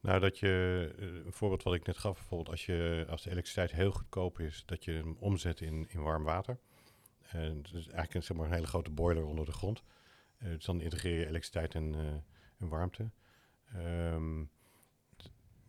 [0.00, 3.30] Nou, dat je, eh, een voorbeeld wat ik net gaf, bijvoorbeeld als, je, als de
[3.30, 6.58] elektriciteit heel goedkoop is, dat je hem omzet in, in warm water.
[7.20, 9.82] En dus eigenlijk een, zeg maar, een hele grote boiler onder de grond.
[10.42, 12.06] Uh, dus dan integreer je elektriciteit en, uh,
[12.58, 13.10] en warmte.
[13.76, 14.50] Um,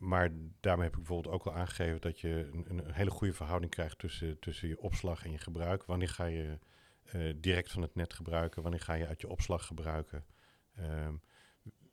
[0.02, 3.72] maar daarmee heb ik bijvoorbeeld ook al aangegeven dat je een, een hele goede verhouding
[3.72, 5.84] krijgt tussen, tussen je opslag en je gebruik.
[5.84, 6.58] Wanneer ga je
[7.14, 8.62] uh, direct van het net gebruiken?
[8.62, 10.24] Wanneer ga je uit je opslag gebruiken?
[10.78, 11.20] Um,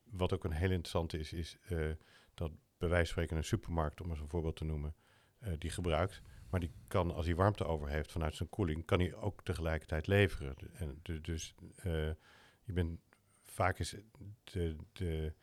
[0.04, 1.92] wat ook een heel interessant is, is uh,
[2.34, 4.96] dat bij wijze van spreken een supermarkt, om eens een voorbeeld te noemen,
[5.44, 6.22] uh, die gebruikt.
[6.50, 10.08] Maar die kan, als hij warmte over heeft vanuit zijn koeling, kan hij ook tegelijkertijd
[10.08, 10.56] leveren.
[10.74, 11.56] En dus
[12.64, 13.00] je bent
[13.46, 13.96] vaak is
[14.44, 15.34] de, de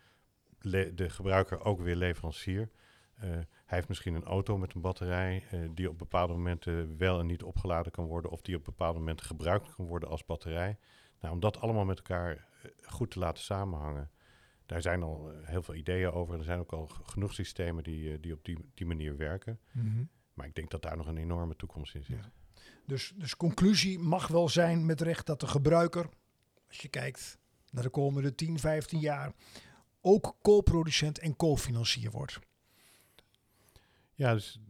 [0.60, 2.70] de gebruiker ook weer leverancier.
[3.24, 7.20] Uh, hij heeft misschien een auto met een batterij uh, die op bepaalde momenten wel
[7.20, 10.78] en niet opgeladen kan worden, of die op bepaalde momenten gebruikt kan worden als batterij.
[11.20, 14.10] Nou, om dat allemaal met elkaar uh, goed te laten samenhangen,
[14.66, 16.38] daar zijn al heel veel ideeën over.
[16.38, 19.60] Er zijn ook al genoeg systemen die, die op die, die manier werken.
[19.72, 20.08] Mm -hmm.
[20.34, 22.16] Maar ik denk dat daar nog een enorme toekomst in zit.
[22.16, 22.30] Ja.
[22.86, 26.08] Dus, dus conclusie mag wel zijn met recht dat de gebruiker,
[26.68, 27.38] als je kijkt
[27.70, 29.32] naar de komende 10, 15 jaar,
[30.06, 32.38] ook co-producent en co-financier wordt.
[34.14, 34.60] Ja, dus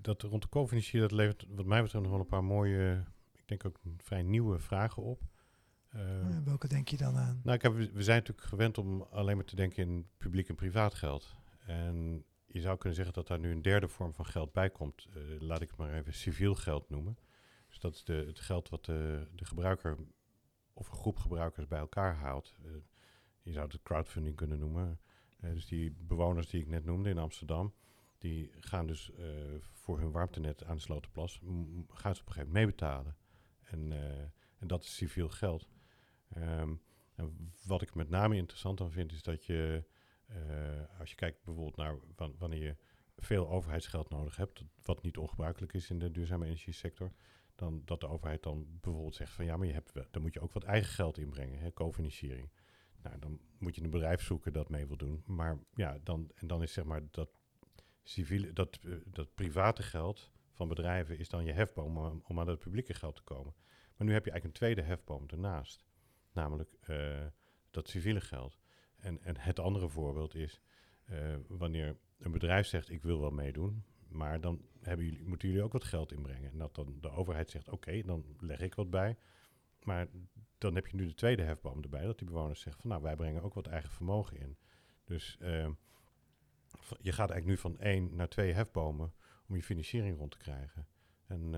[0.00, 3.48] dat rond de co-financier, dat levert wat mij betreft nog wel een paar mooie, ik
[3.48, 5.22] denk ook vrij nieuwe vragen op.
[5.94, 7.40] Uh, welke denk je dan aan?
[7.42, 10.54] Nou, ik heb, we zijn natuurlijk gewend om alleen maar te denken in publiek en
[10.54, 11.36] privaat geld.
[11.66, 15.08] En je zou kunnen zeggen dat daar nu een derde vorm van geld bij komt.
[15.14, 17.18] Eh, laat ik het maar even civiel geld noemen.
[17.68, 19.96] Dus dat is de, het geld wat de, de gebruiker
[20.72, 22.54] of een groep gebruikers bij elkaar haalt.
[22.64, 22.70] Eh,
[23.42, 25.00] je zou het crowdfunding kunnen noemen.
[25.40, 27.74] Eh, dus die bewoners die ik net noemde in Amsterdam,
[28.18, 29.12] die gaan dus
[29.72, 31.40] voor hun warmtenet aan de Slotenplas,
[31.88, 33.16] gaan ze op een gegeven moment meebetalen.
[33.60, 33.92] En,
[34.58, 35.68] en dat is civiel geld.
[36.28, 36.74] Ehm,
[37.14, 39.84] en wat ik met name interessant aan vind, is dat je,
[40.98, 41.98] als je kijkt bijvoorbeeld naar
[42.38, 42.76] wanneer je
[43.16, 47.12] veel overheidsgeld nodig hebt, wat niet ongebruikelijk is in de duurzame energiesector,
[47.54, 50.40] dan dat de overheid dan bijvoorbeeld zegt van ja, maar je hebt, dan moet je
[50.40, 52.50] ook wat eigen geld inbrengen, hè, co-financiering.
[53.02, 55.22] Nou, dan moet je een bedrijf zoeken dat mee wil doen.
[55.26, 57.30] Maar ja, dan, en dan is zeg maar dat
[58.02, 62.58] civiele, dat, uh, dat private geld van bedrijven is dan je hefboom om, aan het
[62.58, 63.54] publieke geld te komen.
[63.96, 65.84] Maar nu heb je eigenlijk een tweede hefboom ernaast.
[66.32, 67.26] Namelijk uh,
[67.70, 68.58] dat civiele geld.
[68.96, 70.60] En, en het andere voorbeeld is
[71.10, 75.62] uh, wanneer een bedrijf zegt: Ik wil wel meedoen, maar dan hebben jullie, moeten jullie
[75.62, 76.50] ook wat geld inbrengen.
[76.50, 79.16] En dat dan de overheid zegt: Oké, dan leg ik wat bij.
[79.82, 80.08] Maar
[80.62, 83.16] dan heb je nu de tweede hefboom erbij, dat die bewoners zeggen: van nou, wij
[83.16, 84.56] brengen ook wat eigen vermogen in.
[85.04, 85.68] Dus uh,
[87.00, 89.12] je gaat eigenlijk nu van één naar twee hefbomen
[89.48, 90.86] om je financiering rond te krijgen.
[91.26, 91.50] En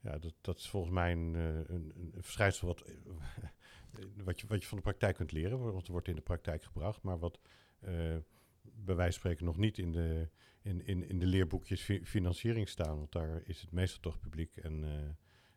[0.00, 2.84] ja, dat, dat is volgens mij een, een, een verschijnsel wat
[4.24, 6.62] wat je, wat je van de praktijk kunt leren, want het wordt in de praktijk
[6.62, 7.40] gebracht, maar wat
[7.80, 8.16] uh,
[8.62, 10.28] bij wijze van spreken nog niet in de,
[10.62, 14.56] in, in, in de leerboekjes fi financiering staan, want daar is het meestal toch publiek
[14.56, 14.84] en,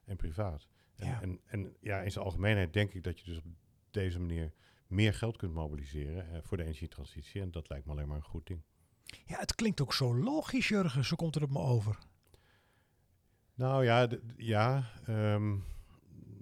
[0.05, 0.67] en privaat.
[0.97, 1.21] En ja.
[1.21, 3.45] En, en ja, in zijn algemeenheid denk ik dat je dus op
[3.91, 4.53] deze manier
[4.87, 8.23] meer geld kunt mobiliseren uh, voor de energietransitie en dat lijkt me alleen maar een
[8.23, 8.61] goed ding.
[9.25, 11.97] Ja, het klinkt ook zo logisch, Jurgen, zo komt het op me over.
[13.53, 14.91] Nou ja, ja.
[15.09, 15.63] Um,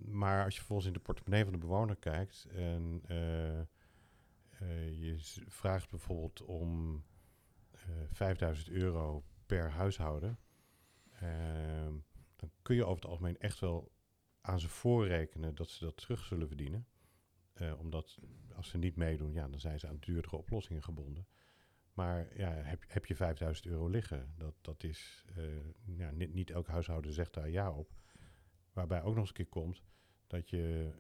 [0.06, 3.60] maar als je volgens in de portemonnee van de bewoner kijkt en uh,
[4.62, 5.16] uh, je
[5.48, 7.04] vraagt bijvoorbeeld om
[7.76, 10.40] uh, 5000 euro per huishouden,
[11.12, 11.94] ehm,
[12.36, 13.92] dan kun je over het algemeen echt wel
[14.46, 16.88] aan ze voorrekenen dat ze dat terug zullen verdienen.
[17.54, 18.20] Eh, omdat
[18.56, 21.28] als ze niet meedoen, ja, dan zijn ze aan duurdere oplossingen gebonden.
[21.94, 25.26] Maar ja, heb, heb je 5000 euro liggen, dat, dat is,
[25.86, 27.94] ja, niet, niet elk huishouden zegt daar ja op.
[28.74, 29.82] Waarbij ook nog eens een keer komt
[30.28, 30.94] dat je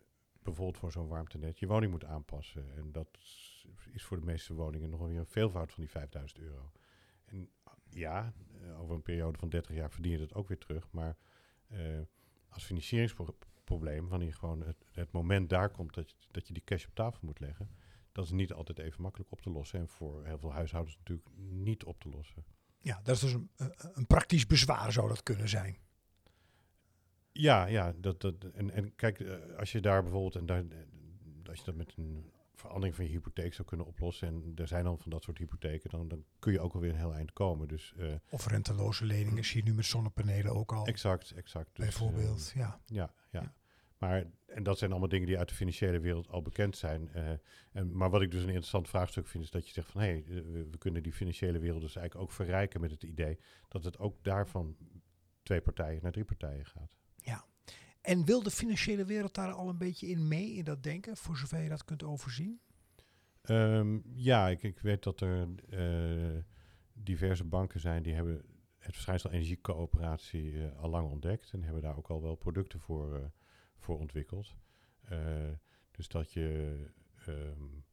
[0.45, 2.75] bijvoorbeeld voor zo'n warmtenet je woning moet aanpassen.
[2.75, 3.07] En dat
[3.91, 6.71] is voor de meeste woningen nog weer een veelvoud van die 5000 euro.
[7.25, 7.49] En
[7.89, 8.33] ja,
[8.77, 10.91] over een periode van 30 jaar verdien je dat ook weer terug.
[10.91, 11.17] Maar
[11.71, 12.01] uh,
[12.55, 16.85] als financieringsprobleem, wanneer gewoon het, het, moment daar komt dat je, dat je die cash
[16.85, 17.69] op tafel moet leggen,
[18.11, 19.79] dat is niet altijd even makkelijk op te lossen.
[19.79, 22.45] En voor heel veel huishoudens natuurlijk niet op te lossen.
[22.79, 23.49] Ja, dat is dus een,
[23.93, 25.77] een praktisch bezwaar zou dat kunnen zijn.
[27.31, 27.93] Ja, ja.
[27.97, 29.21] Dat, dat, en, en kijk,
[29.57, 30.63] als je daar bijvoorbeeld, en daar,
[31.49, 34.83] als je dat met een verandering van je hypotheek zou kunnen oplossen, en er zijn
[34.83, 37.67] dan van dat soort hypotheken, dan, dan kun je ook alweer een heel eind komen.
[37.67, 40.85] Dus, uh, of renteloze leningen zie je nu met zonnepanelen ook al.
[40.85, 41.75] Exact, exact.
[41.75, 42.79] Dus, bijvoorbeeld, uh, ja.
[42.85, 43.13] ja.
[43.31, 43.53] Ja, ja.
[43.97, 47.09] Maar, en dat zijn allemaal dingen die uit de financiële wereld al bekend zijn.
[47.15, 47.29] Uh,
[47.71, 50.07] en, maar wat ik dus een interessant vraagstuk vind, is dat je zegt van hé,
[50.07, 53.83] hey, we, we, kunnen die financiële wereld dus eigenlijk ook verrijken met het idee dat
[53.83, 54.77] het ook daarvan
[55.43, 56.97] twee partijen naar drie partijen gaat.
[58.05, 61.37] En wil de financiële wereld daar al een beetje in mee, in dat denken, voor
[61.37, 62.59] zover je dat kunt overzien?
[63.49, 66.41] Um, ja, ik, ik, weet dat er uh,
[66.93, 68.41] diverse banken zijn die hebben
[68.77, 73.13] het verschijnsel energiecoöperatie uh, al lang ontdekt en hebben daar ook al wel producten voor,
[73.13, 73.25] uh,
[73.77, 74.55] voor ontwikkeld.
[75.91, 76.77] dus dat je
[77.27, 77.83] um,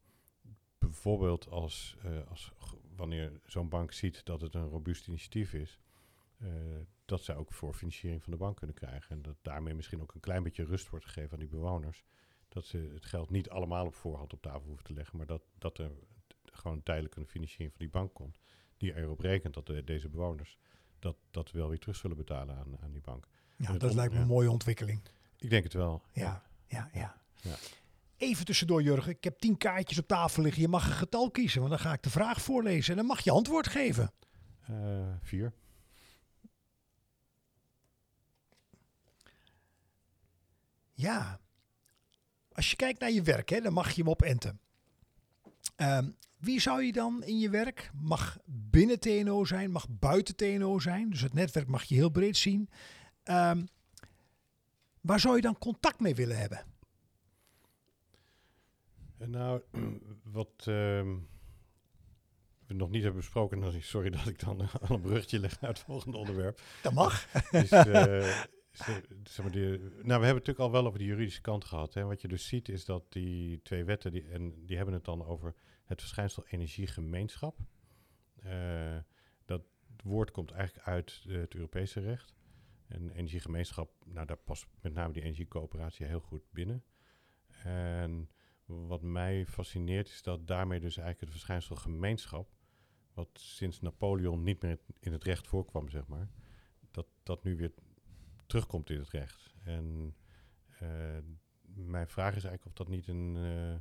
[0.77, 1.97] bijvoorbeeld als,
[2.27, 2.51] als
[2.95, 5.79] wanneer zo'n bank ziet dat het een robuust initiatief is,
[7.13, 9.15] dat zij ook voor financiering van de bank kunnen krijgen.
[9.15, 12.03] En dat daarmee misschien ook een klein beetje rust wordt gegeven aan die bewoners.
[12.47, 15.41] Dat ze het geld niet allemaal op voorhand op tafel hoeven te leggen, maar dat,
[15.57, 15.91] dat er
[16.45, 18.39] gewoon tijdelijk een financiering van die bank komt.
[18.77, 20.57] Die erop rekent dat de, deze bewoners
[20.99, 23.27] dat, dat wel weer terug zullen betalen aan, aan die bank.
[23.57, 25.01] Ja, dat lijkt me een mooie ontwikkeling.
[25.37, 26.03] Ik denk het wel.
[26.11, 27.15] Ja, ja, ja.
[27.41, 27.55] ja.
[28.17, 29.11] Even tussendoor, Jurgen.
[29.11, 30.61] Ik heb tien kaartjes op tafel liggen.
[30.61, 33.19] Je mag een getal kiezen, want dan ga ik de vraag voorlezen en dan mag
[33.21, 34.11] je antwoord geven.
[34.69, 35.53] Uh, vier.
[40.93, 41.39] Ja,
[42.51, 44.59] als je kijkt naar je werk, hè, dan mag je hem openten.
[45.77, 47.91] Um, wie zou je dan in je werk?
[47.93, 51.09] Mag binnen TNO zijn, mag buiten TNO zijn.
[51.09, 52.69] Dus het netwerk mag je heel breed zien.
[53.23, 53.67] Um,
[55.01, 56.65] waar zou je dan contact mee willen hebben?
[59.17, 59.61] Nou,
[60.23, 60.65] wat uh,
[62.67, 65.79] we nog niet hebben besproken, sorry dat ik dan al een bruggetje leg naar het
[65.79, 66.61] volgende onderwerp.
[66.81, 67.27] Dat mag.
[67.51, 68.43] Is, uh,
[70.03, 71.93] nou, we hebben het natuurlijk al wel over de juridische kant gehad.
[71.93, 72.03] Hè.
[72.03, 75.25] Wat je dus ziet is dat die twee wetten, die, en die hebben het dan
[75.25, 75.55] over
[75.85, 77.59] het verschijnsel energiegemeenschap.
[78.45, 78.97] Uh,
[80.03, 82.33] woord komt eigenlijk uit het Europese recht.
[82.87, 86.83] En energiegemeenschap, nou daar past met name die energiecoöperatie heel goed binnen.
[87.63, 88.29] En
[88.65, 92.49] wat mij fascineert is dat daarmee dus eigenlijk het verschijnsel gemeenschap,
[93.13, 96.29] wat sinds Napoleon niet meer in het recht voorkwam, zeg maar,
[96.91, 97.71] dat dat nu weer
[98.45, 99.53] terugkomt in het recht.
[99.63, 100.15] En
[100.79, 101.17] eh,
[101.75, 103.75] mijn vraag is eigenlijk of dat niet een eh,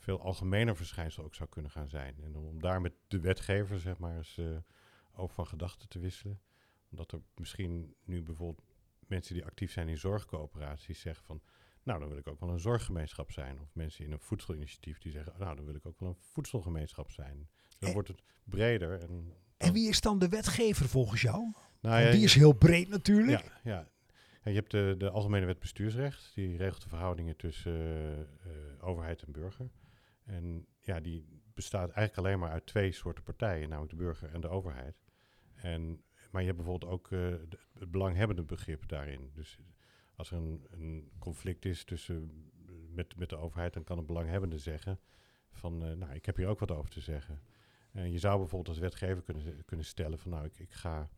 [0.00, 2.14] veel algemener verschijnsel ook zou kunnen gaan zijn.
[2.22, 4.56] En om daar met de wetgever, zeg maar, eens uh,
[5.12, 6.40] over van gedachten te wisselen.
[6.90, 8.66] Omdat er misschien nu bijvoorbeeld
[9.06, 11.42] mensen die actief zijn in zorgcoöperaties zeggen van...
[11.82, 13.60] Nou, dan wil ik ook wel een zorggemeenschap zijn.
[13.60, 15.34] Of mensen in een voedselinitiatief die zeggen...
[15.38, 17.48] Nou, dan wil ik ook wel een voedselgemeenschap zijn.
[17.78, 19.00] Dan En- wordt het breder.
[19.00, 21.52] En, En wie is dan de wetgever volgens jou?
[21.80, 23.44] Nou, ja, die is heel breed natuurlijk.
[23.44, 23.88] Ja, ja.
[24.40, 26.34] En je hebt de, de Algemene Wet Bestuursrecht.
[26.34, 27.82] Die regelt de verhoudingen tussen
[28.42, 29.70] eh, overheid en burger.
[30.24, 33.68] En ja, die bestaat eigenlijk alleen maar uit twee soorten partijen.
[33.68, 34.96] Namelijk de burger en de overheid.
[35.54, 37.34] En, maar je hebt bijvoorbeeld ook eh,
[37.78, 39.30] het belanghebbende begrip daarin.
[39.34, 39.58] Dus
[40.14, 42.30] als er een, een conflict is tussen,
[42.66, 43.72] eh, met, met de overheid...
[43.72, 45.00] dan kan een belanghebbende zeggen
[45.50, 45.98] van...
[45.98, 47.40] nou, ik heb hier ook wat over te zeggen.
[47.92, 50.30] En je zou bijvoorbeeld als wetgever kunnen, kunnen stellen van...
[50.30, 51.10] nou, ik, ik ga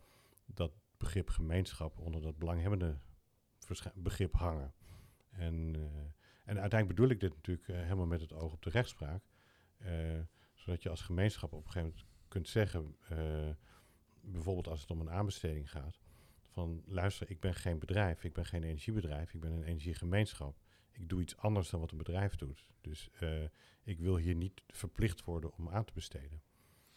[0.46, 2.98] dat begrip gemeenschap onder dat belanghebbende
[3.94, 4.74] begrip hangen.
[5.31, 5.83] En, eh,
[6.44, 9.22] en uiteindelijk bedoel ik dit natuurlijk eh, helemaal met het oog op de rechtspraak.
[9.78, 10.20] eh,
[10.55, 12.96] zodat je als gemeenschap op een gegeven moment kunt zeggen,
[14.20, 16.00] bijvoorbeeld als het om een aanbesteding gaat,
[16.48, 20.57] van luister, ik ben geen bedrijf, ik ben geen energiebedrijf, ik ben een energiegemeenschap.
[20.90, 22.66] Ik doe iets anders dan wat een bedrijf doet.
[22.81, 23.11] Dus
[23.83, 26.42] ik wil hier niet verplicht worden om aan te besteden.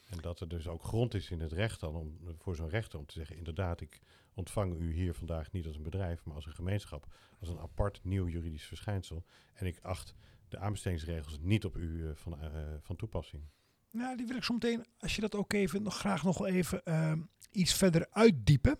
[0.05, 2.99] En dat er dus ook grond is in het recht dan om, voor zo'n rechter
[2.99, 4.01] om te zeggen, inderdaad, ik
[4.33, 7.99] ontvang u hier vandaag niet als een bedrijf, maar als een gemeenschap, als een apart
[8.03, 9.25] nieuw juridisch verschijnsel.
[9.53, 10.15] En ik acht
[10.47, 12.49] de aanbestedingsregels niet op u eh, van, eh,
[12.81, 13.43] van toepassing.
[13.91, 16.83] Nou, die wil ik zo meteen, als je dat ook even, nog graag nog even
[16.83, 18.79] ehm, iets verder uitdiepen.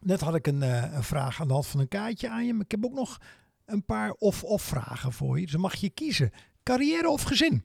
[0.00, 2.52] Net had ik een, eh, een vraag aan de hand van een kaartje aan je,
[2.52, 3.18] maar ik heb ook nog
[3.64, 5.42] een paar of-of vragen voor je.
[5.42, 6.30] Dus dan mag je kiezen.
[6.62, 7.64] Carrière of gezin?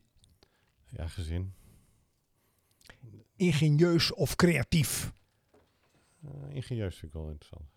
[0.89, 1.53] Ja, gezin.
[3.35, 5.13] Ingenieus of creatief?
[6.23, 7.69] Eh, ingenieus vind ik wel interessant.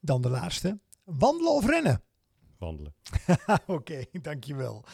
[0.00, 0.78] Dan de laatste.
[1.04, 2.02] Wandelen of rennen?
[2.58, 2.94] Wandelen.
[3.66, 4.84] Oké, dankjewel.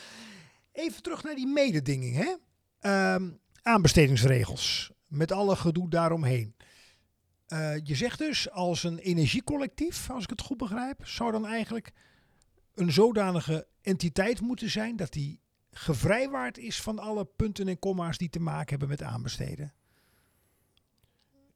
[0.73, 2.15] Even terug naar die mededinging.
[2.17, 2.35] Hè?
[2.79, 3.31] Ehm,
[3.63, 4.93] aanbestedingsregels.
[5.07, 6.55] Met alle gedoe daaromheen.
[7.47, 11.93] Eh, je zegt dus als een energiecollectief, als ik het goed begrijp, zou dan eigenlijk
[12.75, 15.41] een zodanige entiteit moeten zijn dat die
[15.79, 19.73] gevrijwaard is van alle punten en komma's die te maken hebben met aanbesteden.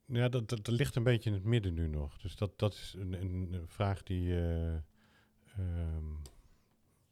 [0.04, 2.18] Ja, dat, dat, ligt een beetje in het midden nu nog.
[2.18, 6.12] Dus dat, dat is een, een, vraag die, eh, ehm,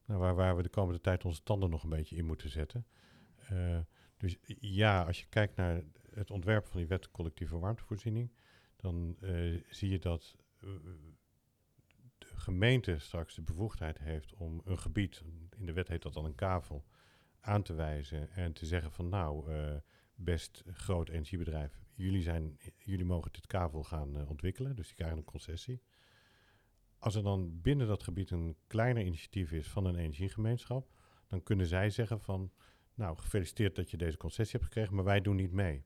[0.05, 2.87] nou, waar, waar we de komende tijd onze tanden nog een beetje in moeten zetten.
[3.49, 3.79] Eh,
[4.16, 5.83] dus ja, als je kijkt naar
[6.14, 8.33] het ontwerp van die wet collectieve warmtevoorziening,
[8.77, 10.37] dan eh, zie je dat
[12.18, 15.23] de gemeente straks de bevoegdheid heeft om een gebied,
[15.57, 16.85] in de wet heet dat dan een kavel,
[17.40, 19.76] aan te wijzen en te zeggen van nou, eh,
[20.14, 25.18] best groot energiebedrijf, jullie, zijn, jullie mogen dit kavel gaan eh, ontwikkelen, dus die krijgen
[25.18, 25.83] een concessie.
[26.98, 30.90] Als er dan binnen dat gebied een kleiner initiatief is van een energiegemeenschap,
[31.26, 32.53] dan kunnen zij zeggen van,
[32.94, 35.85] nou gefeliciteerd dat je deze concessie hebt gekregen, maar wij doen niet mee.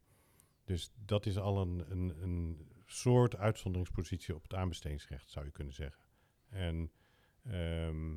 [0.65, 5.75] Dus dat is al een, een, een soort uitzonderingspositie op het aanbestedingsrecht, zou je kunnen
[5.75, 6.05] zeggen.
[6.49, 6.93] En
[7.43, 8.17] ehm,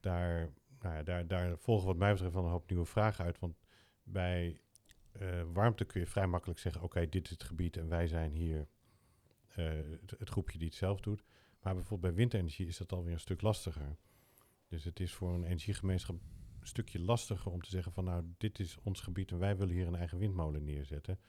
[0.00, 0.52] daar,
[0.84, 3.38] nou ja, daar, daar volgen wat mij betreft wel een hoop nieuwe vragen uit.
[3.38, 3.56] Want
[4.02, 4.60] bij
[5.12, 8.32] eh, warmte kun je vrij makkelijk zeggen, oké, dit is het gebied en wij zijn
[8.32, 8.68] hier
[9.48, 9.72] eh,
[10.18, 11.24] het, groepje die het zelf doet.
[11.62, 13.96] Maar bijvoorbeeld bij windenergie is dat alweer een stuk lastiger.
[14.68, 16.16] Dus het is voor een energiegemeenschap
[16.60, 19.74] een stukje lastiger om te zeggen van nou, dit is ons gebied en wij willen
[19.74, 21.20] hier een eigen windmolen neerzetten.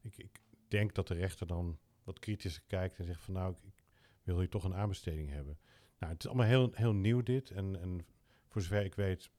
[0.00, 3.84] Ik, ik denk dat de rechter dan wat kritischer kijkt en zegt van nou, ik,
[4.00, 5.58] ik wil hier toch een aanbesteding hebben.
[5.98, 8.06] Nou, het is allemaal heel, heel nieuw dit en, en
[8.52, 9.30] voor zover ik weet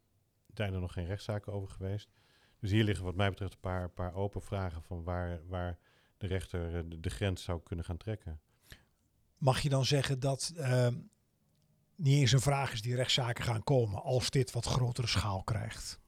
[0.54, 2.10] zijn er nog geen rechtszaken over geweest.
[2.60, 5.78] Dus hier liggen wat mij betreft een paar, paar open vragen van waar, waar
[6.18, 8.40] de rechter eh, de, de grens zou kunnen gaan trekken.
[9.38, 10.96] Mag je dan zeggen dat ehm,
[11.96, 16.02] niet eens een vraag is die rechtszaken gaan komen als dit wat grotere schaal krijgt?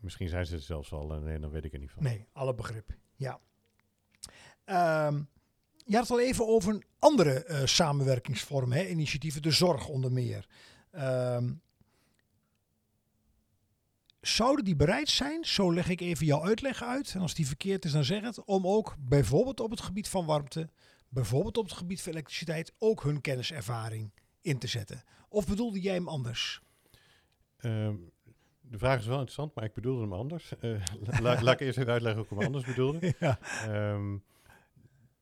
[0.00, 2.02] Misschien zijn ze het zelfs al, en nee, dan weet ik er niet van.
[2.02, 2.96] Nee, alle begrip.
[3.16, 3.40] Ja.
[4.64, 5.22] Ehm,
[5.84, 8.86] je had het al even over een andere eh, samenwerkingsvorm, hè?
[8.86, 10.46] initiatieven, de zorg onder meer.
[10.90, 11.52] Ehm,
[14.22, 17.84] zouden die bereid zijn, zo leg ik even jouw uitleg uit, en als die verkeerd
[17.84, 20.68] is dan zeg het, om ook bijvoorbeeld op het gebied van warmte,
[21.08, 25.02] bijvoorbeeld op het gebied van elektriciteit, ook hun kenniservaring in te zetten?
[25.28, 26.60] Of bedoelde jij hem anders?
[27.56, 27.96] Ehm,
[28.60, 30.52] de vraag is wel interessant, maar ik bedoelde hem anders.
[30.60, 30.82] Uh,
[31.20, 33.14] la, laat ik eerst even uitleggen hoe ik hem anders bedoelde.
[33.18, 33.38] Ja.
[33.66, 34.16] Ehm,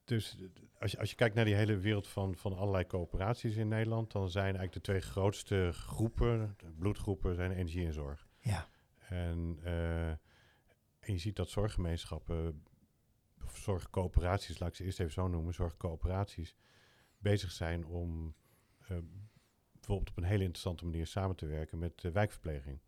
[0.05, 0.37] dus
[0.79, 4.13] als je, als je kijkt naar die hele wereld van, van allerlei coöperaties in Nederland,
[4.13, 8.29] dan zijn eigenlijk de twee grootste groepen, bloedgroepen, zijn energie en zorg.
[8.41, 8.69] Ja.
[9.11, 10.19] En, uh, en
[11.13, 12.65] je ziet dat zorggemeenschappen,
[13.45, 16.57] of zorgcoöperaties, laat ik ze eerst even zo noemen, zorgcoöperaties,
[17.19, 18.35] bezig zijn om
[18.83, 18.99] uh,
[19.73, 22.81] bijvoorbeeld op een hele interessante manier samen te werken met uh, wijkverpleging.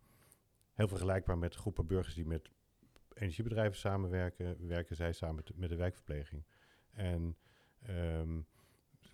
[0.73, 2.49] Heel vergelijkbaar met groepen burgers die met
[3.13, 6.45] energiebedrijven samenwerken, werken zij samen met, de wijkverpleging.
[6.91, 7.37] En
[7.89, 8.47] um,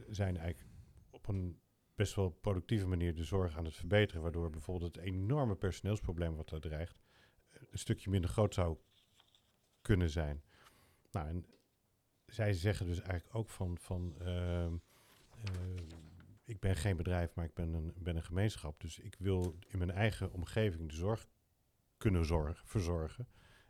[0.07, 0.75] zijn eigenlijk
[1.09, 1.59] op een
[1.99, 6.51] best wel productieve manier de zorg aan het verbeteren, waardoor bijvoorbeeld het enorme personeelsprobleem wat
[6.51, 6.99] er dreigt,
[7.49, 8.77] een stukje minder groot zou
[9.81, 10.43] kunnen zijn.
[11.12, 11.45] Nou, en
[12.25, 14.71] zij zeggen dus eigenlijk ook van, van uh, uh,
[16.43, 18.79] ik ben geen bedrijf, maar ik ben een, ben een gemeenschap.
[18.79, 21.27] Dus ik wil in mijn eigen omgeving de zorg
[21.97, 23.27] kunnen zorgen, verzorgen.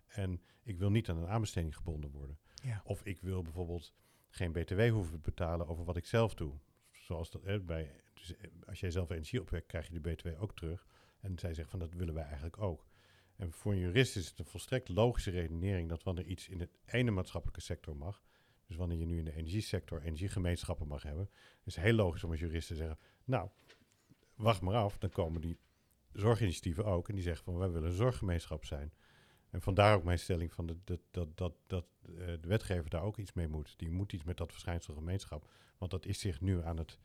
[0.08, 2.39] En ik wil niet aan een aanbesteding gebonden worden.
[2.54, 2.82] Ja.
[2.84, 3.94] Of ik wil bijvoorbeeld
[4.30, 6.60] geen btw hoeven te betalen over wat ik zelf doe.
[6.92, 10.42] Zoals dat hè, bij, dus eh, als jij zelf energie opwekt, krijg je de btw
[10.42, 10.86] ook terug.
[11.20, 12.88] En zij zegt van dat willen wij eigenlijk ook.
[13.36, 16.70] En voor een jurist is het een volstrekt logische redenering dat wanneer iets in de
[16.86, 18.24] ene maatschappelijke sector mag,
[18.68, 21.30] dus wanneer je nu in de energiesector energiegemeenschappen mag hebben,
[21.64, 23.50] is het heel logisch om als jurist te zeggen, nou,
[24.36, 25.58] wacht maar af, dan komen die
[26.14, 28.94] zorginitiatieven ook en die zeggen van wij willen een zorggemeenschap zijn.
[29.50, 33.34] En vandaar ook mijn stelling van dat, dat, dat, uh, de wetgever daar ook iets
[33.34, 33.74] mee moet.
[33.78, 35.50] Die moet iets met dat verschijnsel gemeenschap.
[35.78, 37.00] Want dat is zich nu aan het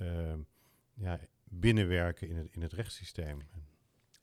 [0.00, 0.34] uh,
[0.94, 3.38] ja, binnenwerken in het, in het rechtssysteem.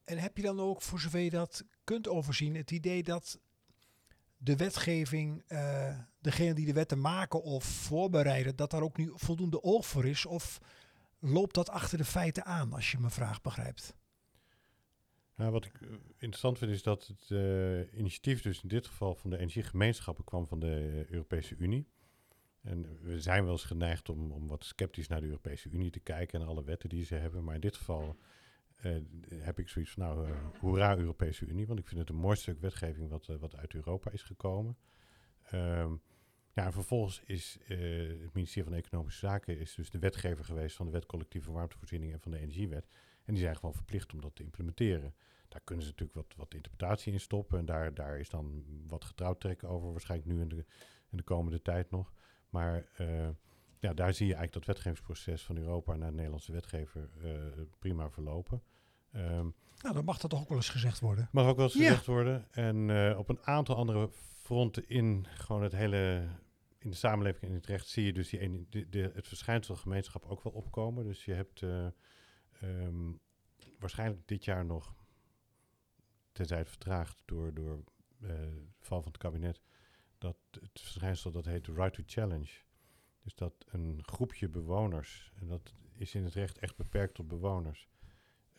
[0.03, 3.39] En heb je dan ook, voor zover je dat kunt overzien, het idee dat
[4.37, 9.63] de wetgeving, uh, degene die de wetten maken of voorbereiden, dat daar ook nu voldoende
[9.63, 10.25] oog voor is?
[10.25, 10.59] Of
[11.19, 13.95] loopt dat achter de feiten aan, als je mijn vraag begrijpt?
[15.35, 19.15] Nou, wat ik uh, interessant vind is dat het uh, initiatief dus in dit geval
[19.15, 21.87] van de energiegemeenschappen kwam van de Europese Unie.
[22.61, 25.99] En we zijn wel eens geneigd om, om wat sceptisch naar de Europese Unie te
[25.99, 27.43] kijken en alle wetten die ze hebben.
[27.43, 28.17] Maar in dit geval
[28.85, 28.97] uh,
[29.29, 31.67] heb ik zoiets van, nou, hoera Europese Unie.
[31.67, 34.77] Want ik vind het een mooi stuk wetgeving wat, wat uit Europa is gekomen.
[35.53, 36.01] Um,
[36.53, 40.85] ja, en vervolgens is het ministerie van Economische Zaken is dus de wetgever geweest van
[40.85, 42.87] de wet collectieve warmtevoorziening en van de energiewet.
[43.23, 45.13] En die zijn gewoon verplicht om dat te implementeren.
[45.47, 47.59] Daar kunnen ze natuurlijk wat, wat interpretatie in stoppen.
[47.59, 50.65] En daar, daar is dan wat getrouwd trekken over, waarschijnlijk nu de,
[51.09, 52.13] in de komende tijd nog.
[52.49, 53.27] Maar uh,
[53.79, 58.09] ja, daar zie je eigenlijk dat wetgevingsproces van Europa naar de Nederlandse wetgever uh, prima
[58.09, 58.63] verlopen.
[59.15, 61.29] Um, nou, dan mag dat toch ook wel eens gezegd worden.
[61.31, 61.87] Mag ook wel eens ja.
[61.87, 62.51] gezegd worden.
[62.51, 66.27] En uh, op een aantal andere fronten in gewoon het hele
[66.79, 69.75] in de samenleving en in het recht zie je dus die, de, de, het verschijnsel
[69.75, 71.03] gemeenschap ook wel opkomen.
[71.03, 71.87] Dus je hebt uh,
[72.63, 73.19] um,
[73.79, 74.95] waarschijnlijk dit jaar nog,
[76.31, 77.83] tenzij het vertraagt door, door
[78.21, 79.61] uh, de val van het kabinet,
[80.19, 82.49] dat het verschijnsel dat heet right to challenge.
[83.23, 87.89] Dus dat een groepje bewoners, en dat is in het recht echt beperkt tot bewoners,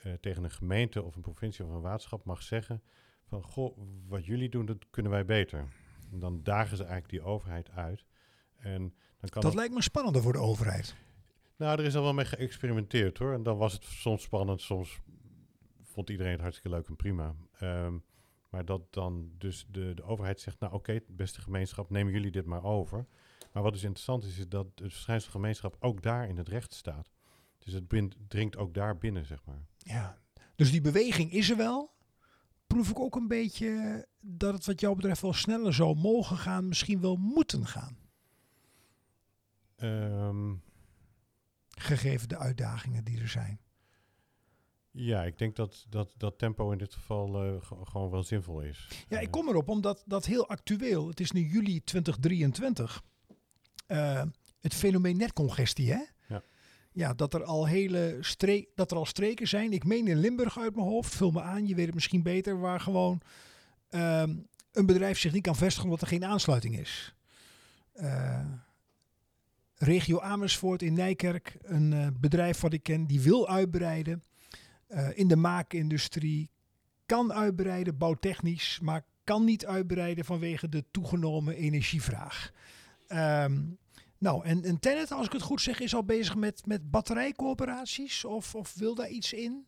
[0.05, 2.83] uh, tegen een gemeente of een provincie of een waterschap mag zeggen
[3.25, 5.69] van, goh, wat jullie doen, dat kunnen wij beter.
[6.11, 8.05] En dan dagen ze eigenlijk die overheid uit.
[8.57, 10.97] En dan kan dat lijkt me spannender voor de overheid.
[11.57, 13.33] Nou, er is al wel mee geëxperimenteerd hoor.
[13.33, 15.01] En dan was het soms spannend, soms
[15.83, 17.35] vond iedereen het hartstikke leuk en prima.
[17.63, 18.05] Um,
[18.51, 22.31] maar dat dan dus de, de overheid zegt, nou oké, okay, beste gemeenschap, nemen jullie
[22.31, 23.07] dit maar over.
[23.53, 26.75] Maar wat dus interessant is, is dat het verschijnsel gemeenschap ook daar in het recht
[26.75, 27.11] staat.
[27.59, 29.67] Dus het bind, dringt ook daar binnen, zeg maar.
[29.77, 30.19] Ja,
[30.55, 31.95] dus die beweging is er wel.
[32.67, 36.69] Proef ik ook een beetje dat het wat jou betreft wel sneller zou mogen gaan,
[36.69, 37.99] misschien wel moeten gaan.
[39.77, 40.63] Um,
[41.69, 43.61] gegeven de uitdagingen die er zijn.
[44.93, 48.89] Ja, ik denk dat dat, dat tempo in dit geval uh, gewoon wel zinvol is.
[49.09, 53.03] Ja, ik kom erop omdat dat heel actueel, het is nu juli 2023,
[53.89, 54.23] uh,
[54.61, 56.03] het fenomeen netcongestie, hè?
[56.29, 56.43] Ja.
[56.93, 59.73] Ja, dat er al hele streek, dat er al streken zijn.
[59.73, 62.61] Ik meen in Limburg uit mijn hoofd, vul me aan, je weet het misschien beter,
[62.61, 63.21] waar gewoon
[63.91, 64.23] uh,
[64.73, 67.15] een bedrijf zich niet kan vestigen omdat er geen aansluiting is.
[69.77, 74.23] Regio Amersfoort in Nijkerk, een bedrijf wat ik ken, die wil uitbreiden
[74.91, 76.51] uh, in de maakindustrie,
[77.07, 82.53] kan uitbreiden, bouwtechnisch, maar kan niet uitbreiden vanwege de toegenomen energievraag.
[83.09, 83.79] Um,
[84.19, 88.25] nou, en, en Tennet, als ik het goed zeg, is al bezig met, met batterijcoöperaties
[88.25, 89.67] of, of wil daar iets in?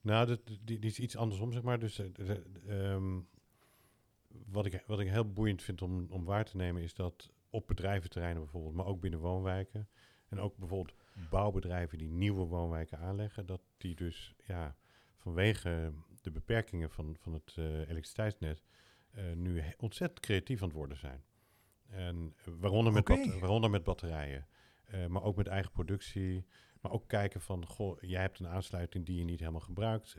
[0.00, 1.78] Nou, dat, die, is iets andersom, zeg maar.
[1.78, 2.30] Dus uh,
[2.68, 3.28] um,
[4.28, 7.66] wat, ik, wat ik heel boeiend vind om, om waar te nemen is dat op
[7.66, 9.88] bedrijventerreinen bijvoorbeeld, maar ook binnen woonwijken.
[10.28, 10.96] En ook bijvoorbeeld
[11.30, 14.76] bouwbedrijven die nieuwe woonwijken aanleggen, dat die dus ja,
[15.16, 18.62] vanwege de beperkingen van, van het eh, elektriciteitsnet
[19.10, 21.24] eh, nu ontzettend creatief aan het worden zijn.
[21.86, 23.24] En eh, waaronder, met Oké.
[23.24, 24.46] bat- waaronder met batterijen,
[25.08, 26.46] maar ook met eigen productie.
[26.80, 30.18] Maar ook kijken van, goh, jij hebt een aansluiting die je niet helemaal gebruikt.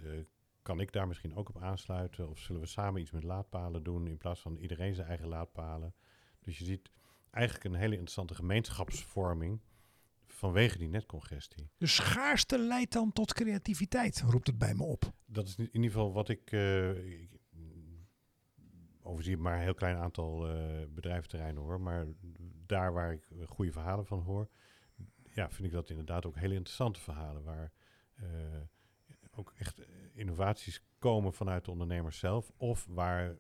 [0.62, 2.30] Kan ik daar misschien ook op aansluiten?
[2.30, 5.94] Of zullen we samen iets met laadpalen doen in plaats van iedereen zijn eigen laadpalen?
[6.40, 6.92] Dus je ziet
[7.32, 9.62] eigenlijk een hele interessante gemeenschapsvorming
[10.28, 11.70] vanwege die netcongestie.
[11.78, 15.14] De schaarste leidt dan tot creativiteit, roept het bij me op.
[15.26, 16.52] Dat is in ieder geval wat ik.
[16.52, 17.30] eh, ik
[19.06, 21.82] overzie maar een heel klein aantal eh, bedrijventerreinen hoor.
[21.82, 22.06] Maar
[22.66, 24.50] daar waar ik goede verhalen van hoor.
[25.34, 27.44] Ja, vind ik dat inderdaad ook hele interessante verhalen.
[27.44, 27.72] Waar
[28.16, 28.28] eh,
[29.32, 29.82] ook echt
[30.14, 32.52] innovaties komen vanuit de ondernemers zelf.
[32.58, 33.38] Of waar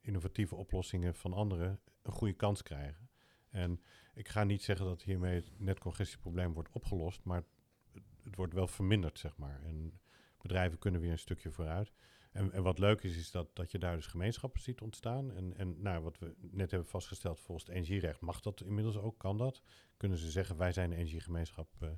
[0.00, 3.08] innovatieve oplossingen van anderen een goede kans krijgen.
[3.50, 3.80] En
[4.14, 7.24] ik ga niet zeggen dat hiermee het netcongestieprobleem wordt opgelost.
[7.24, 9.62] Maar het, het wordt wel verminderd, zeg maar.
[9.62, 10.00] En
[10.40, 11.92] bedrijven kunnen weer een stukje vooruit.
[12.32, 15.32] En, en wat leuk is, is dat, dat je daar dus gemeenschappen ziet ontstaan.
[15.32, 19.18] En, en nou, wat we net hebben vastgesteld, volgens het energierecht mag dat inmiddels ook,
[19.18, 19.62] kan dat.
[19.96, 21.68] Kunnen ze zeggen, wij zijn een energiegemeenschap.
[21.80, 21.88] eh.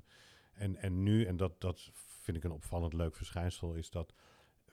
[0.51, 4.13] en, en nu, en dat, dat vind ik een opvallend leuk verschijnsel, is dat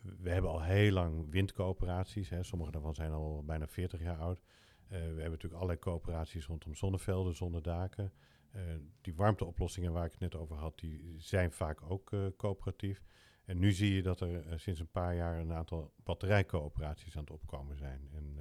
[0.00, 2.28] we hebben al heel lang windcoöperaties.
[2.28, 2.42] Hè.
[2.42, 4.40] Sommige daarvan zijn al bijna 40 jaar oud.
[4.88, 8.12] Eh, we hebben natuurlijk allerlei coöperaties rondom zonnevelden, zonnedaken.
[8.50, 8.62] Eh,
[9.00, 13.02] die warmteoplossingen waar ik het net over had, die zijn vaak ook eh, coöperatief.
[13.44, 17.30] En nu zie je dat er sinds een paar jaar een aantal batterijcoöperaties aan het
[17.30, 18.08] opkomen zijn.
[18.12, 18.38] En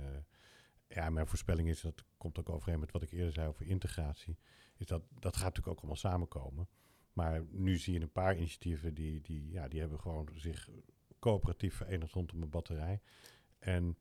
[0.87, 4.37] ja, mijn voorspelling is, dat komt ook overeen met wat ik eerder zei over integratie,
[4.77, 6.69] is dat dat gaat natuurlijk ook allemaal samenkomen.
[7.13, 10.69] Maar nu zie je een paar initiatieven die, die, ja, die hebben gewoon zich
[11.19, 13.01] coöperatief verenigd rondom een batterij.
[13.59, 13.97] En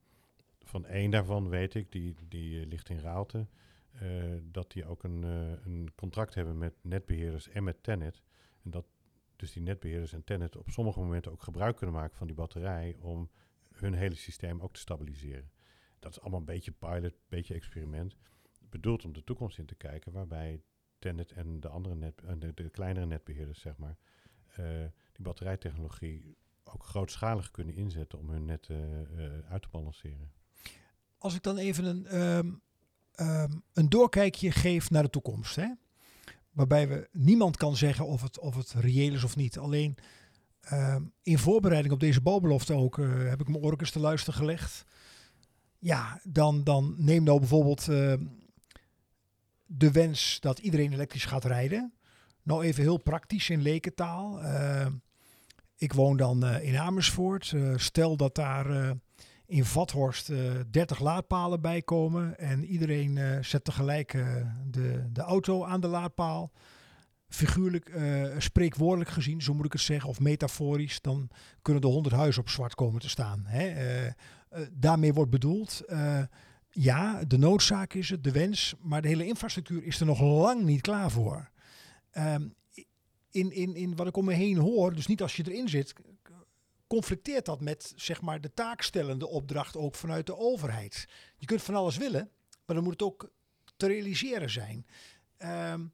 [0.65, 3.47] van één daarvan weet ik, die, die eh, ligt in Raalte,
[3.91, 8.23] eh, dat die ook een, eh, een contract hebben met netbeheerders en met Tennet.
[8.63, 8.87] En dat
[9.37, 12.97] dus die netbeheerders en Tennet op sommige momenten ook gebruik kunnen maken van die batterij
[13.01, 13.31] om
[13.73, 15.51] hun hele systeem ook te stabiliseren.
[15.99, 18.17] Dat is allemaal een beetje pilot, een beetje experiment.
[18.61, 20.63] Bedoeld om de toekomst in te kijken, waarbij
[20.99, 23.97] Tennet en de andere net, de, de kleinere netbeheerders, zeg maar,
[25.13, 28.69] die batterijtechnologie ook grootschalig kunnen inzetten om hun net
[29.49, 30.33] uit te balanceren.
[31.23, 32.51] Als ik dan even een, ehm,
[33.15, 35.57] ehm, een doorkijkje geef naar de toekomst.
[35.57, 35.67] Hè?
[36.51, 39.59] Waarbij we niemand kan zeggen of het, of het reëel is of niet.
[39.59, 39.97] Alleen
[40.61, 44.85] ehm, in voorbereiding op deze bouwbelofte ook eh, heb ik mijn oorkens te luisteren gelegd.
[45.79, 47.85] Ja, dan, dan neem nou bijvoorbeeld
[49.67, 51.93] de wens dat iedereen elektrisch gaat rijden.
[52.43, 54.41] Nou even heel praktisch in lekentaal.
[55.83, 57.53] Ik woon dan eh, in Amersfoort.
[57.55, 58.97] Eh, stel dat daar
[59.53, 60.39] in Vathorst eh
[60.71, 62.39] 30 laadpalen bij komen.
[62.39, 64.27] En iedereen eh, zet tegelijk eh,
[64.67, 66.53] de, de auto aan de laadpaal.
[67.29, 67.93] Figuurlijk,
[68.39, 71.29] spreekwoordelijk gezien, zo moet ik het zeggen, of metaforisch, dan
[71.63, 73.43] kunnen er 100 huizen op zwart komen te staan.
[73.47, 73.73] Hè?
[74.73, 75.83] Daarmee wordt bedoeld,
[76.71, 80.63] ja, de noodzaak is het, de wens, maar de hele infrastructuur is er nog lang
[80.63, 81.51] niet klaar voor.
[82.11, 82.49] Ehm,
[83.31, 85.95] in, in, in wat ik om me heen hoor, dus niet als je erin zit,
[86.93, 91.09] conflicteert dat met zeg maar de taakstellende opdracht ook vanuit de overheid.
[91.37, 92.31] Je kunt van alles willen,
[92.65, 93.31] maar dan moet het ook
[93.77, 94.87] te realiseren zijn.
[95.37, 95.87] Ehm,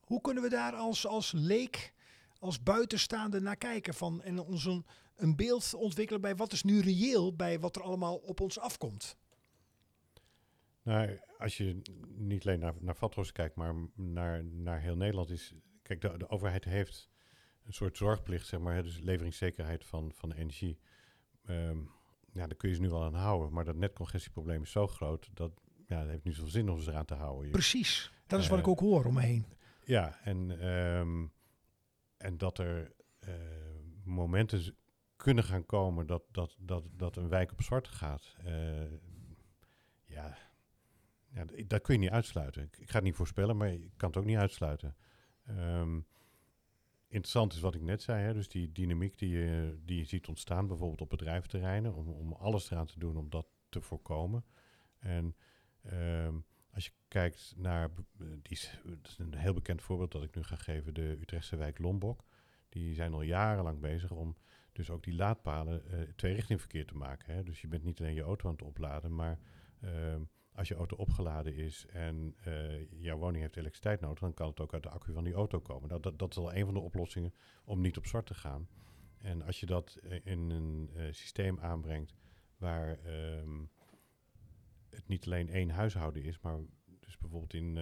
[0.00, 1.94] hoe kunnen we daar als, als leek,
[2.38, 6.80] als buitenstaande naar kijken van en ons een, een beeld ontwikkelen bij wat is nu
[6.80, 9.16] reëel bij wat er allemaal op ons afkomt?
[10.82, 11.82] Nou, als je
[12.16, 15.52] niet alleen naar, naar Vathorst kijkt, maar naar, naar heel Nederland is...
[15.82, 17.08] Kijk, de, de overheid heeft
[17.66, 20.78] een soort zorgplicht, zeg maar, hè, dus leveringszekerheid van, van energie.
[21.44, 21.78] Ehm,
[22.32, 25.30] ja, daar kun je ze nu wel aan houden, maar dat netcongestieprobleem is zo groot
[25.34, 25.52] dat
[25.86, 27.44] ja, het heeft niet zoveel zin om ze eraan te houden.
[27.46, 29.46] Je- Precies, dat is wat Eh, ik ook hoor om me heen.
[29.84, 31.26] Ja, en, ehm,
[32.16, 33.34] en dat er eh,
[34.04, 34.76] momenten
[35.16, 38.36] kunnen gaan komen dat, dat, dat, dat een wijk op zwart gaat.
[38.44, 38.92] Eh,
[40.04, 40.38] ja,
[41.28, 42.62] ja, dat kun je niet uitsluiten.
[42.62, 44.96] Ik, ik ga het niet voorspellen, maar je kan het ook niet uitsluiten.
[45.44, 46.00] Ehm,
[47.16, 50.28] interessant is wat ik net zei, hè, dus die dynamiek die je, die je ziet
[50.28, 54.44] ontstaan, bijvoorbeeld op bedrijventerreinen, om, om alles eraan te doen om dat te voorkomen.
[54.98, 55.36] En
[55.82, 56.34] ehm,
[56.70, 58.80] als je kijkt naar, eh, die is,
[59.18, 62.24] een heel bekend voorbeeld dat ik nu ga geven, de Utrechtse wijk Lombok.
[62.68, 64.36] Die zijn al jarenlang bezig om
[64.72, 67.34] dus ook die laadpalen eh tweerichtingverkeer te maken.
[67.34, 67.42] Hè.
[67.42, 69.38] Dus je bent niet alleen je auto aan het opladen, maar
[69.80, 70.22] ehm,
[70.56, 74.60] als je auto opgeladen is en eh, jouw woning heeft elektriciteit nodig, dan kan het
[74.60, 75.88] ook uit de accu van die auto komen.
[75.88, 77.34] Nou, dat, dat is al een van de oplossingen
[77.64, 78.68] om niet op zwart te gaan.
[79.18, 82.14] En als je dat eh, in een eh, systeem aanbrengt
[82.56, 83.64] waar ehm,
[84.90, 86.58] het niet alleen één huishouden is, maar
[87.00, 87.78] dus bijvoorbeeld in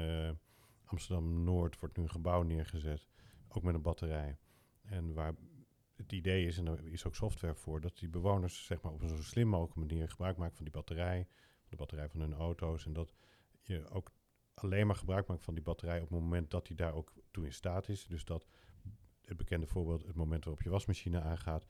[0.85, 3.09] Amsterdam Noord wordt nu een gebouw neergezet,
[3.49, 4.39] ook met een batterij.
[4.83, 5.35] En waar
[5.97, 9.03] het idee is, en er is ook software voor, dat die bewoners zeg maar, op
[9.03, 11.27] een zo slim mogelijke manier gebruik maken van die batterij,
[11.75, 12.87] de batterij van hun auto's.
[12.87, 13.15] En dat
[13.63, 14.11] je ook
[14.55, 17.45] alleen maar gebruik maakt van die batterij op het moment dat die daar ook toe
[17.45, 18.07] in staat is.
[18.07, 18.47] Dus dat
[19.25, 21.67] het bekende voorbeeld, het moment waarop je wasmachine aangaat,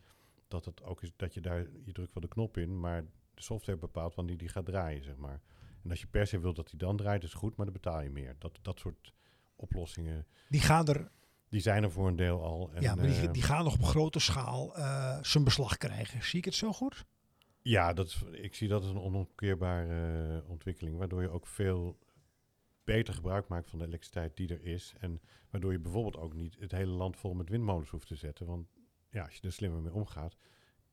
[0.49, 3.03] dat het ook is dat je daar, je drukt wel de knop in, maar
[3.35, 5.41] de software bepaalt wanneer die gaat draaien, zeg maar.
[5.83, 8.03] En als je per se wilt dat die dan draait, is goed, maar dan betaal
[8.03, 8.37] je meer.
[8.39, 9.13] Dat, dat soort
[9.57, 11.11] oplossingen, Die gaan er,
[11.49, 12.71] die zijn er voor een deel al.
[12.73, 16.23] En, ja, maar die, eh, die gaan nog op grote schaal eh, zijn beslag krijgen.
[16.23, 17.05] Zie ik het zo goed?
[17.67, 21.99] Ja, dat ik zie dat als een onomkeerbare eh, ontwikkeling, waardoor je ook veel
[22.85, 24.95] beter gebruik maakt van de elektriciteit die er is.
[24.99, 28.47] En waardoor je bijvoorbeeld ook niet het hele land vol met windmolens hoeft te zetten.
[28.47, 28.67] Want
[29.11, 30.37] ja, als je er slimmer mee omgaat,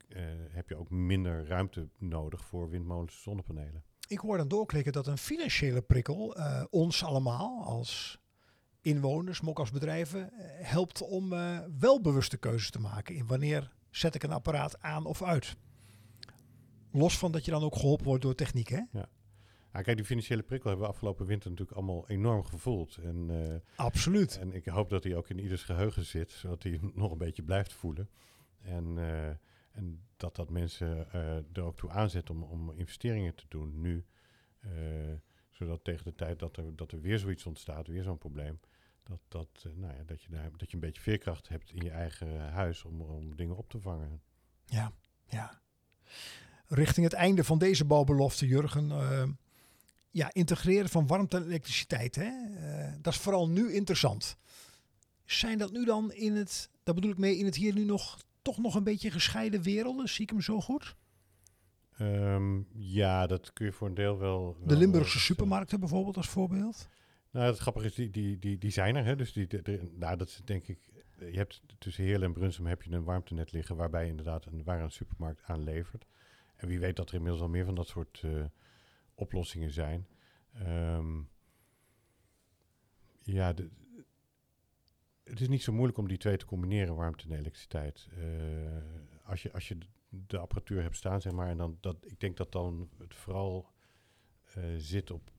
[0.08, 3.84] eh, heb je ook minder ruimte nodig voor windmolens en zonnepanelen.
[4.08, 8.20] Ik hoor dan doorklikken dat een financiële prikkel eh, ons allemaal als
[8.82, 10.30] inwoners, maar ook als bedrijven,
[10.62, 15.06] helpt om eh, wel bewuste keuzes te maken in wanneer zet ik een apparaat aan
[15.06, 15.56] of uit.
[16.92, 18.82] Los van dat je dan ook geholpen wordt door techniek, hè?
[19.72, 22.98] Nou, kijk, die financiële prikkel hebben we afgelopen winter natuurlijk allemaal enorm gevoeld.
[22.98, 24.38] En, eh, Absoluut.
[24.38, 27.44] en ik hoop dat hij ook in ieders geheugen zit, zodat hij nog een beetje
[27.44, 28.10] blijft voelen.
[28.62, 29.30] En, eh,
[29.72, 34.06] en dat dat mensen eh, er ook toe aanzet om, om investeringen te doen nu.
[35.50, 38.60] zodat tegen de tijd dat er, dat er weer zoiets ontstaat, weer zo'n probleem,
[39.04, 41.92] dat, dat, nou ja, dat, je daar, dat je een beetje veerkracht hebt in je
[41.92, 44.22] eigen huis om, om dingen op te vangen.
[44.66, 44.94] Ja,
[45.26, 45.62] ja.
[46.74, 48.92] Richting het einde van deze bouwbelofte, Jurgen.
[48.92, 49.24] eh,
[50.12, 52.16] ja, integreren van warmte en elektriciteit.
[52.16, 52.24] Hè?
[52.58, 54.38] eh, dat is vooral nu interessant.
[55.26, 58.18] Zijn dat nu dan in het, dat bedoel ik mee, in het hier nu nog,
[58.42, 60.10] toch nog een beetje gescheiden werelden?
[60.10, 60.96] Zie ik hem zo goed?
[61.98, 64.58] Ehm, ja, dat kun je voor een deel wel.
[64.66, 66.88] De Limburgse supermarkten bijvoorbeeld als voorbeeld.
[67.32, 69.06] Nou, het grappige is, die, die, die, die zijn er.
[69.06, 69.16] Hè?
[69.16, 70.80] Dus die, de, de- nou, dat is denk ik.
[71.20, 74.82] Je hebt tussen Heerlen en Brunsum heb je een warmtenet liggen waarbij inderdaad een, waar
[74.84, 76.06] een supermarkt aan levert.
[76.62, 78.45] En wie weet dat er inmiddels al meer van dat soort eh,
[79.16, 80.07] oplossingen zijn.
[80.53, 81.22] Ehm,
[83.24, 83.53] ja,
[85.24, 88.07] het is niet zo moeilijk om die twee te combineren, warmte en elektriciteit.
[88.18, 89.78] Eh, als, je, als je
[90.09, 93.70] de apparatuur hebt staan, zeg maar, en dan dat, ik denk dat dan het vooral
[94.53, 95.32] eh, zit op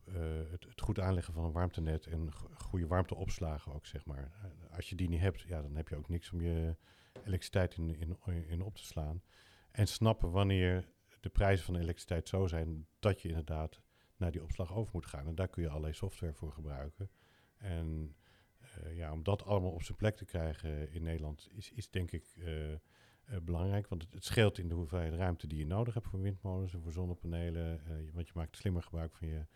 [0.50, 4.32] het, goed aanleggen van een warmtenet en go- goede warmteopslagen ook, zeg maar.
[4.70, 6.76] Als je die niet hebt, ja, dan heb je ook niks om je
[7.12, 8.18] elektriciteit in, in,
[8.48, 9.22] in op te slaan.
[9.70, 10.88] En snappen wanneer
[11.22, 13.80] de prijzen van elektriciteit zo zijn dat je inderdaad
[14.16, 15.26] naar die opslag over moet gaan.
[15.26, 17.10] En daar kun je allerlei software voor gebruiken.
[17.56, 18.16] En
[18.58, 22.10] eh, ja, om dat allemaal op zijn plek te krijgen in Nederland is, is denk
[22.12, 22.78] ik eh, eh,
[23.42, 23.88] belangrijk.
[23.88, 26.92] Want het, scheelt in de hoeveelheid ruimte die je nodig hebt voor windmolens en voor
[26.92, 27.82] zonnepanelen.
[28.12, 29.46] want je maakt slimmer gebruik van je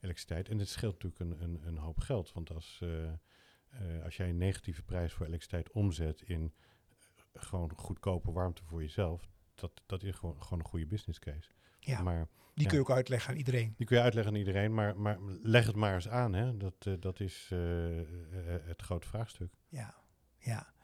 [0.00, 0.48] elektriciteit.
[0.48, 2.32] En het scheelt natuurlijk een, een, een hoop geld.
[2.32, 2.84] Want als,
[4.04, 6.54] als jij een negatieve prijs voor elektriciteit omzet in
[7.32, 9.28] gewoon goedkope warmte voor jezelf,
[9.60, 11.50] dat, dat is gewoon, gewoon een goede business case.
[11.80, 12.68] Ja, Maar die ja.
[12.70, 13.74] kun je ook uitleggen aan iedereen.
[13.76, 16.32] die kun je uitleggen aan iedereen, maar, maar leg het maar eens aan.
[16.32, 16.56] Hè?
[16.56, 18.04] Dat, eh, dat is eh, eh,
[18.62, 19.52] het grote vraagstuk.
[19.68, 19.94] Ja,
[20.38, 20.74] ja.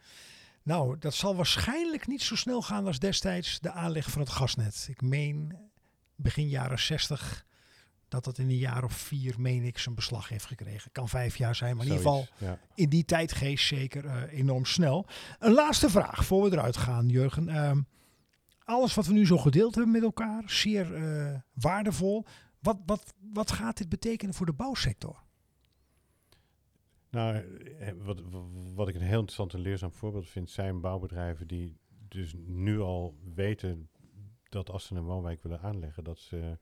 [0.63, 4.87] Nou, dat zal waarschijnlijk niet zo snel gaan als destijds de aanleg van het gasnet.
[4.91, 5.57] Ik meen
[6.17, 7.47] begin jaren 60
[8.09, 10.93] dat dat in een jaar of vier, meen ik, zijn beslag heeft gekregen.
[10.93, 12.59] Kan vijf jaar zijn, maar in ieder geval Ja.
[12.75, 15.07] in die tijdgeest zeker enorm snel.
[15.39, 17.49] Een laatste vraag voor we eruit gaan, Jurgen.
[18.65, 22.25] Alles wat we nu zo gedeeld hebben met elkaar, zeer eh, waardevol.
[22.59, 25.23] Wat, wat, wat gaat dit betekenen voor de bouwsector?
[27.11, 27.37] Nou,
[27.79, 28.23] eh, wat,
[28.75, 31.77] wat ik een heel interessant en leerzaam voorbeeld vind, zijn bouwbedrijven die
[32.09, 33.89] dus nu al weten
[34.49, 36.59] dat als ze een woonwijk willen aanleggen, dat ze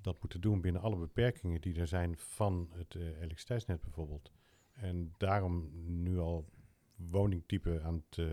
[0.00, 4.32] dat moeten doen binnen alle beperkingen die er zijn van het eh, elektriciteitsnet bijvoorbeeld.
[4.72, 5.70] En daarom
[6.02, 6.48] nu al
[6.96, 8.26] woningtypen aan het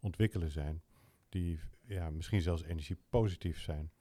[0.00, 0.82] ontwikkelen zijn,
[1.28, 3.92] die ja, misschien zelfs energiepositief zijn.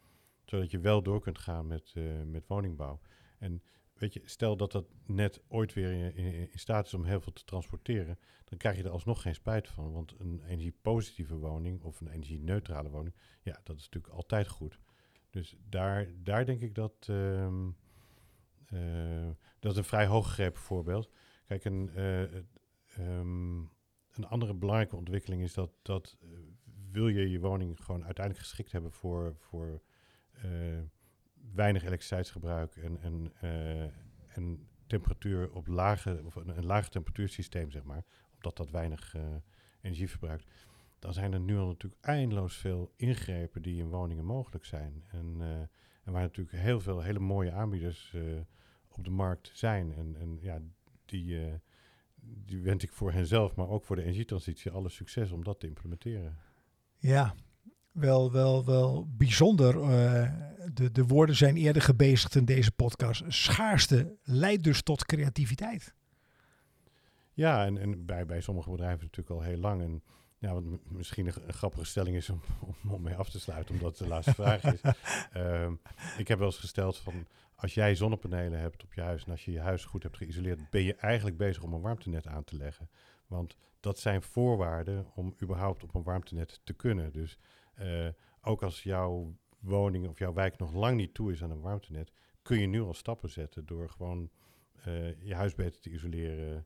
[0.46, 3.00] Zodat je wel door kunt gaan met, eh, met woningbouw.
[3.40, 3.62] En
[3.94, 7.34] weet je, stel dat dat net ooit weer in, in, staat is om heel veel
[7.34, 9.92] te transporteren, dan krijg je er alsnog geen spijt van.
[9.92, 14.80] Want een energiepositieve woning of een energie-neutrale woning, ja, dat is natuurlijk altijd goed.
[15.30, 17.70] Dus daar, daar denk ik dat, ehm,
[18.66, 21.10] eh, dat is een vrij hooggegrepen voorbeeld.
[21.46, 22.24] Kijk, een, eh,
[22.96, 23.60] ehm,
[24.12, 26.18] een andere belangrijke ontwikkeling is dat, dat
[26.98, 29.82] wil je je woning gewoon uiteindelijk geschikt hebben voor, voor
[30.32, 30.50] eh,
[31.54, 37.84] weinig elektriciteitsgebruik en, en, eh, en temperatuur op lage, of een, een lage temperatuursysteem, zeg
[37.84, 38.04] maar,
[38.36, 39.22] omdat dat weinig eh,
[39.82, 40.46] energie verbruikt.
[41.00, 45.04] Dan zijn er nu al natuurlijk eindeloos veel ingrepen die in woningen mogelijk zijn.
[45.12, 45.42] En,
[46.04, 48.16] en waar natuurlijk heel veel hele mooie aanbieders
[48.90, 49.94] op de markt zijn.
[49.94, 50.62] En, en ja,
[51.06, 51.60] die,
[52.22, 55.68] die wens ik voor henzelf, maar ook voor de energietransitie alle succes om dat te
[55.68, 56.38] implementeren.
[56.98, 57.36] Ja,
[57.92, 59.76] wel, wel, wel bijzonder.
[59.76, 60.32] Uh,
[60.74, 63.24] de, de woorden zijn eerder gebezigd in deze podcast.
[63.28, 65.94] Schaarste leidt dus tot creativiteit.
[67.34, 69.82] Ja, en, en bij, bij sommige bedrijven natuurlijk al heel lang.
[69.82, 70.04] En
[70.38, 73.90] ja, wat misschien een, grappige stelling is om, om, om, mee af te sluiten, omdat
[73.90, 74.82] het de laatste vraag is.
[75.38, 75.72] Uh,
[76.18, 79.46] ik heb wel eens gesteld van, als jij zonnepanelen hebt op je huis en als
[79.46, 82.56] je je huis goed hebt geïsoleerd, ben je eigenlijk bezig om een warmtenet aan te
[82.56, 82.90] leggen.
[83.28, 83.56] Want
[83.88, 87.14] dat zijn voorwaarden om überhaupt op een warmtenet te kunnen.
[87.14, 87.38] Dus
[87.80, 88.08] uh,
[88.42, 92.12] ook als jouw woning of jouw wijk nog lang niet toe is aan een warmtenet,
[92.42, 94.30] kun je nu al stappen zetten door gewoon
[94.88, 96.66] uh, je huis beter te isoleren,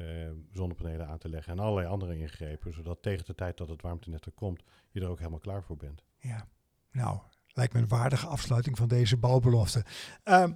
[0.00, 3.82] uh, zonnepanelen aan te leggen en allerlei andere ingrepen, zodat tegen de tijd dat het
[3.82, 6.04] warmtenet er komt, je er ook helemaal klaar voor bent.
[6.18, 6.48] Ja,
[6.90, 7.18] nou,
[7.48, 9.84] lijkt me een waardige afsluiting van deze bouwbelofte.
[10.24, 10.48] Uh,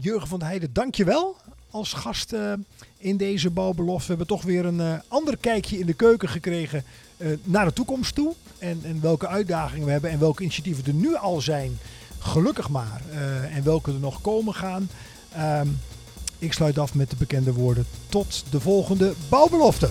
[0.00, 1.36] Jurgen van der Heijden, dankjewel
[1.70, 2.52] als gast uh,
[2.98, 4.02] in deze bouwbelofte.
[4.02, 6.84] We hebben toch weer een uh, ander kijkje in de keuken gekregen
[7.16, 8.34] uh, naar de toekomst toe.
[8.58, 11.78] En, en, welke uitdagingen we hebben en welke initiatieven er nu al zijn.
[12.18, 13.02] Gelukkig maar.
[13.50, 14.88] en welke er nog komen gaan.
[15.32, 15.68] Ehm,
[16.38, 17.86] ik sluit af met de bekende woorden.
[18.08, 19.90] Tot de volgende bouwbelofte.